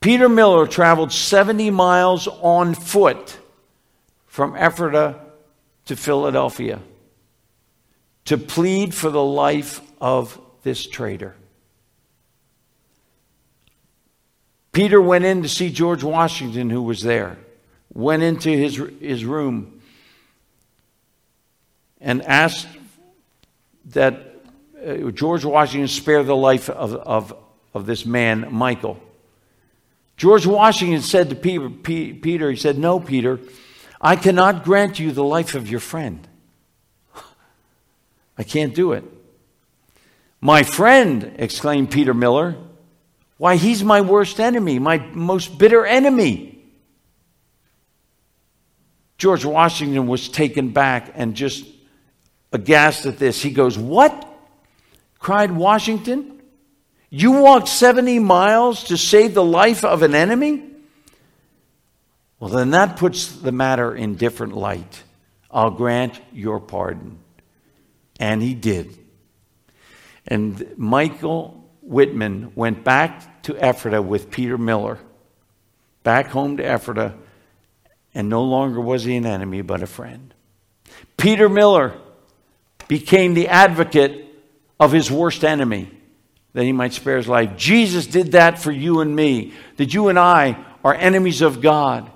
Peter 0.00 0.28
Miller 0.28 0.68
traveled 0.68 1.10
70 1.10 1.70
miles 1.70 2.28
on 2.28 2.74
foot 2.74 3.38
from 4.34 4.56
Ephrata 4.56 5.14
to 5.84 5.94
Philadelphia 5.94 6.80
to 8.24 8.36
plead 8.36 8.92
for 8.92 9.08
the 9.08 9.22
life 9.22 9.80
of 10.00 10.40
this 10.64 10.84
traitor. 10.84 11.36
Peter 14.72 15.00
went 15.00 15.24
in 15.24 15.44
to 15.44 15.48
see 15.48 15.70
George 15.70 16.02
Washington, 16.02 16.68
who 16.68 16.82
was 16.82 17.02
there, 17.02 17.38
went 17.92 18.24
into 18.24 18.50
his, 18.50 18.82
his 18.98 19.24
room 19.24 19.80
and 22.00 22.20
asked 22.24 22.66
that 23.92 24.34
uh, 24.84 25.12
George 25.12 25.44
Washington 25.44 25.86
spare 25.86 26.24
the 26.24 26.34
life 26.34 26.68
of, 26.68 26.92
of, 26.92 27.36
of 27.72 27.86
this 27.86 28.04
man, 28.04 28.48
Michael. 28.50 29.00
George 30.16 30.44
Washington 30.44 31.02
said 31.02 31.30
to 31.30 31.36
Peter, 31.36 31.70
Peter, 31.70 32.50
he 32.50 32.56
said, 32.56 32.78
No, 32.78 32.98
Peter, 32.98 33.38
I 34.04 34.16
cannot 34.16 34.64
grant 34.64 34.98
you 34.98 35.12
the 35.12 35.24
life 35.24 35.54
of 35.54 35.66
your 35.66 35.80
friend. 35.80 36.28
I 38.36 38.42
can't 38.42 38.74
do 38.74 38.92
it. 38.92 39.02
My 40.42 40.62
friend, 40.62 41.36
exclaimed 41.38 41.90
Peter 41.90 42.12
Miller. 42.12 42.54
Why, 43.38 43.56
he's 43.56 43.82
my 43.82 44.02
worst 44.02 44.40
enemy, 44.40 44.78
my 44.78 44.98
most 44.98 45.56
bitter 45.56 45.86
enemy. 45.86 46.62
George 49.16 49.46
Washington 49.46 50.06
was 50.06 50.28
taken 50.28 50.68
back 50.68 51.12
and 51.14 51.34
just 51.34 51.64
aghast 52.52 53.06
at 53.06 53.18
this. 53.18 53.40
He 53.40 53.52
goes, 53.52 53.78
What? 53.78 54.30
cried 55.18 55.50
Washington. 55.50 56.42
You 57.08 57.32
walked 57.32 57.68
70 57.68 58.18
miles 58.18 58.84
to 58.84 58.98
save 58.98 59.32
the 59.32 59.44
life 59.44 59.82
of 59.82 60.02
an 60.02 60.14
enemy? 60.14 60.73
Well, 62.38 62.50
then 62.50 62.70
that 62.70 62.96
puts 62.96 63.28
the 63.36 63.52
matter 63.52 63.94
in 63.94 64.16
different 64.16 64.56
light. 64.56 65.02
I'll 65.50 65.70
grant 65.70 66.20
your 66.32 66.60
pardon. 66.60 67.18
And 68.18 68.42
he 68.42 68.54
did. 68.54 68.98
And 70.26 70.74
Michael 70.76 71.70
Whitman 71.82 72.52
went 72.54 72.82
back 72.82 73.42
to 73.44 73.56
Ephrata 73.56 74.00
with 74.00 74.30
Peter 74.30 74.58
Miller, 74.58 74.98
back 76.02 76.28
home 76.28 76.56
to 76.56 76.64
Ephrata, 76.64 77.14
and 78.14 78.28
no 78.28 78.42
longer 78.42 78.80
was 78.80 79.04
he 79.04 79.16
an 79.16 79.26
enemy 79.26 79.62
but 79.62 79.82
a 79.82 79.86
friend. 79.86 80.34
Peter 81.16 81.48
Miller 81.48 81.94
became 82.88 83.34
the 83.34 83.48
advocate 83.48 84.26
of 84.80 84.92
his 84.92 85.10
worst 85.10 85.44
enemy 85.44 85.90
that 86.52 86.64
he 86.64 86.72
might 86.72 86.92
spare 86.92 87.16
his 87.16 87.28
life. 87.28 87.56
Jesus 87.56 88.06
did 88.06 88.32
that 88.32 88.58
for 88.58 88.72
you 88.72 89.00
and 89.00 89.14
me, 89.14 89.52
that 89.76 89.92
you 89.92 90.08
and 90.08 90.18
I 90.18 90.64
are 90.84 90.94
enemies 90.94 91.42
of 91.42 91.60
God 91.60 92.10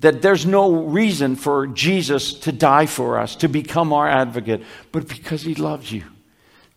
that 0.00 0.22
there's 0.22 0.44
no 0.44 0.84
reason 0.84 1.36
for 1.36 1.66
Jesus 1.66 2.34
to 2.40 2.52
die 2.52 2.86
for 2.86 3.18
us, 3.18 3.36
to 3.36 3.48
become 3.48 3.92
our 3.92 4.08
advocate, 4.08 4.62
but 4.92 5.08
because 5.08 5.42
he 5.42 5.54
loves 5.54 5.90
you, 5.90 6.04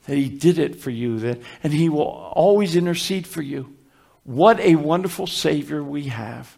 that 0.06 0.16
he 0.16 0.30
did 0.30 0.60
it 0.60 0.78
for 0.78 0.92
you, 0.92 1.20
that, 1.20 1.42
and 1.64 1.74
he 1.74 1.90
will 1.90 2.02
always 2.02 2.76
intercede 2.76 3.28
for 3.28 3.42
you. 3.42 3.76
What 4.24 4.60
a 4.60 4.76
wonderful 4.76 5.28
Savior 5.28 5.84
we 5.84 6.04
have. 6.06 6.58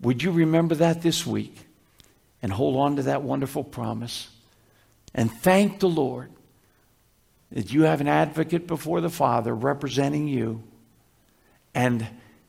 Would 0.00 0.22
you 0.22 0.30
remember 0.30 0.74
that 0.76 1.02
this 1.02 1.26
week 1.26 1.56
and 2.42 2.52
hold 2.52 2.76
on 2.76 2.96
to 2.96 3.04
that 3.04 3.22
wonderful 3.22 3.64
promise 3.64 4.28
and 5.14 5.30
thank 5.30 5.80
the 5.80 5.88
Lord 5.88 6.30
that 7.52 7.72
you 7.72 7.82
have 7.82 8.00
an 8.00 8.08
advocate 8.08 8.66
before 8.66 9.00
the 9.00 9.10
Father 9.10 9.54
representing 9.54 10.26
you 10.26 10.62
and 11.74 12.06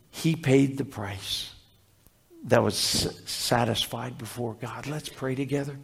he 0.10 0.36
paid 0.36 0.78
the 0.78 0.86
price 0.86 1.53
that 2.44 2.62
was 2.62 2.76
satisfied 2.76 4.18
before 4.18 4.56
God. 4.56 4.88
Let's 4.88 5.10
pray 5.10 5.36
together. 5.36 5.78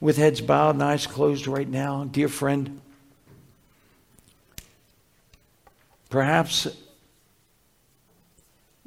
With 0.00 0.16
heads 0.16 0.40
bowed 0.40 0.74
and 0.74 0.82
eyes 0.82 1.06
closed 1.06 1.46
right 1.46 1.68
now, 1.68 2.04
dear 2.04 2.28
friend, 2.28 2.80
perhaps 6.10 6.66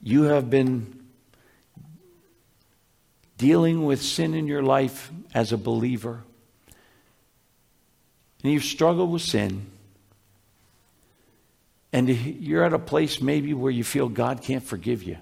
you 0.01 0.23
have 0.23 0.49
been 0.49 1.05
dealing 3.37 3.85
with 3.85 4.01
sin 4.01 4.33
in 4.33 4.47
your 4.47 4.63
life 4.63 5.11
as 5.33 5.51
a 5.51 5.57
believer, 5.57 6.23
and 8.43 8.51
you've 8.51 8.63
struggled 8.63 9.11
with 9.11 9.21
sin. 9.21 9.67
And 11.93 12.09
you're 12.09 12.63
at 12.63 12.73
a 12.73 12.79
place 12.79 13.21
maybe 13.21 13.53
where 13.53 13.71
you 13.71 13.83
feel 13.83 14.09
God 14.09 14.41
can't 14.41 14.63
forgive 14.63 15.03
you. 15.03 15.17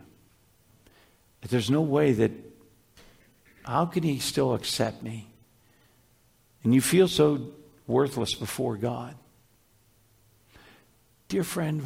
There's 1.49 1.69
no 1.69 1.81
way 1.81 2.11
that, 2.13 2.31
how 3.63 3.85
can 3.85 4.03
he 4.03 4.19
still 4.19 4.53
accept 4.53 5.03
me? 5.03 5.27
And 6.63 6.73
you 6.73 6.81
feel 6.81 7.07
so 7.07 7.51
worthless 7.87 8.33
before 8.33 8.77
God. 8.77 9.15
Dear 11.27 11.43
friend, 11.43 11.83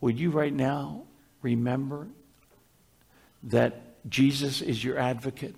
would 0.00 0.18
you 0.18 0.30
right 0.30 0.52
now 0.52 1.04
remember 1.42 2.08
that 3.44 4.08
Jesus 4.08 4.60
is 4.60 4.82
your 4.82 4.98
advocate? 4.98 5.54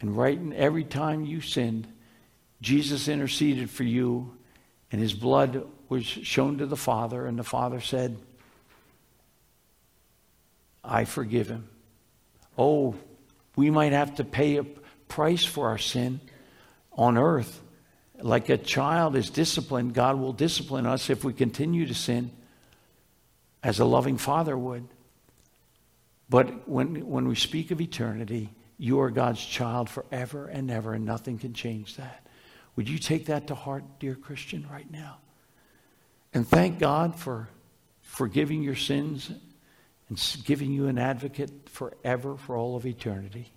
And 0.00 0.16
right 0.16 0.36
in 0.36 0.52
every 0.52 0.84
time 0.84 1.24
you 1.24 1.40
sinned, 1.40 1.86
Jesus 2.60 3.08
interceded 3.08 3.70
for 3.70 3.84
you, 3.84 4.36
and 4.90 5.00
his 5.00 5.14
blood 5.14 5.66
was 5.88 6.04
shown 6.04 6.58
to 6.58 6.66
the 6.66 6.76
Father, 6.76 7.26
and 7.26 7.38
the 7.38 7.44
Father 7.44 7.80
said, 7.80 8.18
I 10.82 11.04
forgive 11.04 11.48
him. 11.48 11.68
Oh, 12.58 12.94
we 13.54 13.70
might 13.70 13.92
have 13.92 14.16
to 14.16 14.24
pay 14.24 14.56
a 14.56 14.64
price 15.08 15.44
for 15.44 15.68
our 15.68 15.78
sin 15.78 16.20
on 16.92 17.18
earth. 17.18 17.62
Like 18.18 18.48
a 18.48 18.56
child 18.56 19.16
is 19.16 19.30
disciplined, 19.30 19.94
God 19.94 20.18
will 20.18 20.32
discipline 20.32 20.86
us 20.86 21.10
if 21.10 21.22
we 21.24 21.32
continue 21.32 21.86
to 21.86 21.94
sin 21.94 22.30
as 23.62 23.78
a 23.78 23.84
loving 23.84 24.16
father 24.16 24.56
would. 24.56 24.88
But 26.28 26.68
when, 26.68 27.06
when 27.08 27.28
we 27.28 27.34
speak 27.34 27.70
of 27.70 27.80
eternity, 27.80 28.50
you 28.78 29.00
are 29.00 29.10
God's 29.10 29.44
child 29.44 29.88
forever 29.88 30.48
and 30.48 30.70
ever, 30.70 30.94
and 30.94 31.04
nothing 31.04 31.38
can 31.38 31.52
change 31.52 31.96
that. 31.96 32.26
Would 32.74 32.88
you 32.88 32.98
take 32.98 33.26
that 33.26 33.46
to 33.46 33.54
heart, 33.54 33.84
dear 33.98 34.14
Christian, 34.14 34.66
right 34.70 34.90
now? 34.90 35.18
And 36.34 36.46
thank 36.46 36.78
God 36.78 37.18
for 37.18 37.48
forgiving 38.02 38.62
your 38.62 38.74
sins 38.74 39.30
and 40.08 40.36
giving 40.44 40.72
you 40.72 40.86
an 40.86 40.98
advocate 40.98 41.68
forever 41.68 42.36
for 42.36 42.56
all 42.56 42.76
of 42.76 42.86
eternity. 42.86 43.52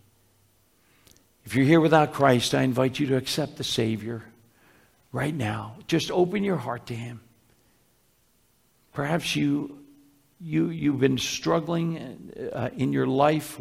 If 1.46 1.56
you're 1.56 1.66
here 1.66 1.80
without 1.80 2.14
Christ, 2.14 2.54
I 2.54 2.64
invite 2.64 3.00
you 3.00 3.08
to 3.08 3.18
accept 3.18 3.58
the 3.58 3.64
Savior 3.64 4.24
right 5.12 5.34
now. 5.34 5.76
Just 5.88 6.12
open 6.12 6.44
your 6.44 6.58
heart 6.58 6.88
to 6.88 6.96
Him. 6.96 7.22
Perhaps 8.94 9.36
you, 9.36 9.80
you, 10.40 10.70
you've 10.70 11.00
been 11.00 11.18
struggling 11.18 12.32
uh, 12.54 12.70
in 12.76 12.94
your 12.94 13.08
life 13.08 13.60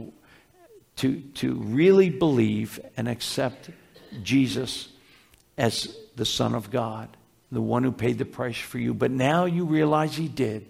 to, 0.96 1.20
to 1.20 1.54
really 1.54 2.10
believe 2.10 2.80
and 2.96 3.08
accept 3.08 3.70
Jesus 4.22 4.88
as 5.56 5.96
the 6.16 6.24
Son 6.24 6.54
of 6.54 6.70
God, 6.70 7.16
the 7.52 7.60
one 7.60 7.84
who 7.84 7.92
paid 7.92 8.18
the 8.18 8.24
price 8.24 8.58
for 8.58 8.78
you. 8.78 8.94
But 8.94 9.10
now 9.10 9.44
you 9.44 9.64
realize 9.64 10.16
He 10.16 10.28
did. 10.28 10.66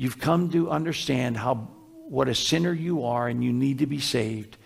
You've 0.00 0.20
come 0.20 0.50
to 0.50 0.70
understand 0.70 1.36
how 1.36 1.56
what 2.08 2.28
a 2.28 2.34
sinner 2.34 2.72
you 2.72 3.04
are 3.04 3.26
and 3.26 3.42
you 3.42 3.52
need 3.52 3.78
to 3.78 3.86
be 3.86 3.98
saved. 3.98 4.56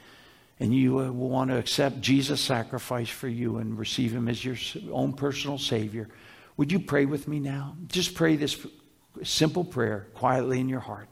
And 0.60 0.74
you 0.74 1.00
uh, 1.00 1.10
want 1.10 1.50
to 1.50 1.56
accept 1.56 2.02
Jesus' 2.02 2.42
sacrifice 2.42 3.08
for 3.08 3.28
you 3.28 3.56
and 3.56 3.78
receive 3.78 4.12
him 4.12 4.28
as 4.28 4.44
your 4.44 4.56
own 4.92 5.14
personal 5.14 5.56
Savior. 5.56 6.10
Would 6.58 6.70
you 6.70 6.80
pray 6.80 7.06
with 7.06 7.28
me 7.28 7.40
now? 7.40 7.76
Just 7.86 8.14
pray 8.14 8.36
this 8.36 8.66
simple 9.22 9.64
prayer 9.64 10.06
quietly 10.12 10.60
in 10.60 10.68
your 10.68 10.80
heart. 10.80 11.08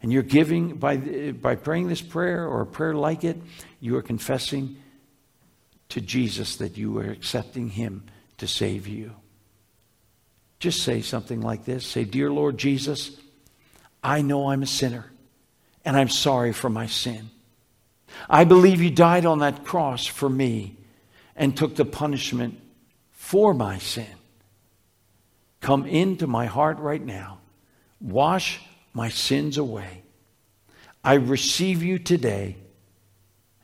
And 0.00 0.12
you're 0.12 0.22
giving, 0.22 0.76
by, 0.76 1.32
by 1.32 1.56
praying 1.56 1.88
this 1.88 2.02
prayer 2.02 2.46
or 2.46 2.60
a 2.60 2.66
prayer 2.66 2.94
like 2.94 3.24
it, 3.24 3.36
you 3.80 3.96
are 3.96 4.02
confessing 4.02 4.76
to 5.88 6.00
Jesus 6.00 6.54
that 6.58 6.76
you 6.76 7.00
are 7.00 7.10
accepting 7.10 7.68
him 7.68 8.04
to 8.38 8.46
save 8.46 8.86
you. 8.86 9.16
Just 10.62 10.84
say 10.84 11.02
something 11.02 11.40
like 11.40 11.64
this 11.64 11.84
Say, 11.84 12.04
Dear 12.04 12.30
Lord 12.30 12.56
Jesus, 12.56 13.16
I 14.00 14.22
know 14.22 14.50
I'm 14.50 14.62
a 14.62 14.66
sinner 14.66 15.10
and 15.84 15.96
I'm 15.96 16.08
sorry 16.08 16.52
for 16.52 16.70
my 16.70 16.86
sin. 16.86 17.30
I 18.30 18.44
believe 18.44 18.80
you 18.80 18.88
died 18.88 19.26
on 19.26 19.40
that 19.40 19.64
cross 19.64 20.06
for 20.06 20.28
me 20.28 20.76
and 21.34 21.56
took 21.56 21.74
the 21.74 21.84
punishment 21.84 22.60
for 23.10 23.52
my 23.52 23.78
sin. 23.78 24.14
Come 25.60 25.84
into 25.84 26.28
my 26.28 26.46
heart 26.46 26.78
right 26.78 27.04
now. 27.04 27.40
Wash 28.00 28.60
my 28.92 29.08
sins 29.08 29.58
away. 29.58 30.04
I 31.02 31.14
receive 31.14 31.82
you 31.82 31.98
today 31.98 32.56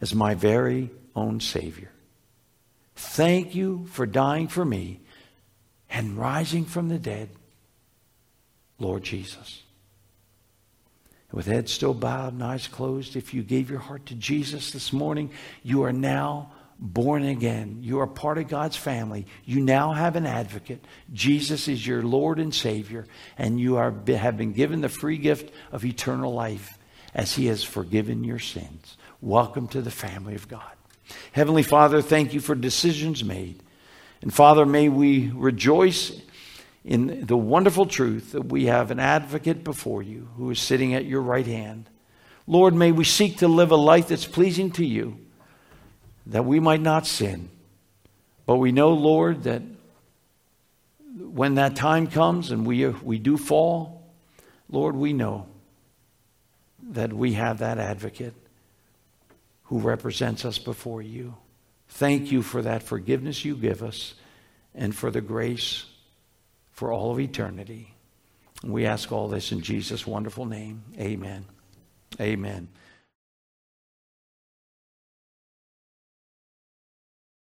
as 0.00 0.16
my 0.16 0.34
very 0.34 0.90
own 1.14 1.38
Savior. 1.38 1.92
Thank 2.96 3.54
you 3.54 3.86
for 3.86 4.04
dying 4.04 4.48
for 4.48 4.64
me 4.64 5.02
and 5.90 6.16
rising 6.16 6.64
from 6.64 6.88
the 6.88 6.98
dead, 6.98 7.30
Lord 8.78 9.02
Jesus. 9.02 9.62
With 11.32 11.46
head 11.46 11.68
still 11.68 11.94
bowed 11.94 12.32
and 12.32 12.42
eyes 12.42 12.66
closed, 12.66 13.16
if 13.16 13.34
you 13.34 13.42
gave 13.42 13.68
your 13.68 13.80
heart 13.80 14.06
to 14.06 14.14
Jesus 14.14 14.70
this 14.70 14.92
morning, 14.92 15.30
you 15.62 15.82
are 15.82 15.92
now 15.92 16.52
born 16.78 17.24
again. 17.24 17.78
You 17.82 18.00
are 18.00 18.06
part 18.06 18.38
of 18.38 18.48
God's 18.48 18.76
family. 18.76 19.26
You 19.44 19.60
now 19.60 19.92
have 19.92 20.16
an 20.16 20.26
advocate. 20.26 20.84
Jesus 21.12 21.68
is 21.68 21.86
your 21.86 22.02
Lord 22.02 22.38
and 22.38 22.54
Savior, 22.54 23.06
and 23.36 23.60
you 23.60 23.76
are, 23.76 23.92
have 24.06 24.36
been 24.36 24.52
given 24.52 24.80
the 24.80 24.88
free 24.88 25.18
gift 25.18 25.52
of 25.72 25.84
eternal 25.84 26.32
life 26.32 26.78
as 27.14 27.34
He 27.34 27.46
has 27.46 27.64
forgiven 27.64 28.24
your 28.24 28.38
sins. 28.38 28.96
Welcome 29.20 29.68
to 29.68 29.82
the 29.82 29.90
family 29.90 30.34
of 30.34 30.48
God. 30.48 30.62
Heavenly 31.32 31.62
Father, 31.62 32.00
thank 32.00 32.32
you 32.32 32.40
for 32.40 32.54
decisions 32.54 33.24
made. 33.24 33.62
And 34.20 34.32
Father, 34.32 34.66
may 34.66 34.88
we 34.88 35.30
rejoice 35.34 36.20
in 36.84 37.26
the 37.26 37.36
wonderful 37.36 37.86
truth 37.86 38.32
that 38.32 38.46
we 38.46 38.66
have 38.66 38.90
an 38.90 38.98
advocate 38.98 39.62
before 39.62 40.02
you 40.02 40.28
who 40.36 40.50
is 40.50 40.60
sitting 40.60 40.94
at 40.94 41.04
your 41.04 41.20
right 41.20 41.46
hand. 41.46 41.88
Lord, 42.46 42.74
may 42.74 42.92
we 42.92 43.04
seek 43.04 43.38
to 43.38 43.48
live 43.48 43.70
a 43.70 43.76
life 43.76 44.08
that's 44.08 44.26
pleasing 44.26 44.70
to 44.72 44.84
you, 44.84 45.18
that 46.26 46.44
we 46.44 46.60
might 46.60 46.80
not 46.80 47.06
sin. 47.06 47.50
But 48.46 48.56
we 48.56 48.72
know, 48.72 48.94
Lord, 48.94 49.42
that 49.42 49.62
when 51.18 51.56
that 51.56 51.76
time 51.76 52.06
comes 52.06 52.50
and 52.50 52.66
we, 52.66 52.86
we 52.86 53.18
do 53.18 53.36
fall, 53.36 54.10
Lord, 54.70 54.96
we 54.96 55.12
know 55.12 55.46
that 56.90 57.12
we 57.12 57.34
have 57.34 57.58
that 57.58 57.78
advocate 57.78 58.34
who 59.64 59.80
represents 59.80 60.46
us 60.46 60.58
before 60.58 61.02
you. 61.02 61.34
Thank 61.88 62.30
you 62.30 62.42
for 62.42 62.62
that 62.62 62.82
forgiveness 62.82 63.44
you 63.44 63.56
give 63.56 63.82
us 63.82 64.14
and 64.74 64.94
for 64.94 65.10
the 65.10 65.20
grace 65.20 65.84
for 66.70 66.92
all 66.92 67.10
of 67.10 67.18
eternity. 67.18 67.94
We 68.62 68.86
ask 68.86 69.10
all 69.10 69.28
this 69.28 69.52
in 69.52 69.60
Jesus' 69.60 70.06
wonderful 70.06 70.44
name. 70.44 70.82
Amen. 70.98 71.44
Amen. 72.20 72.68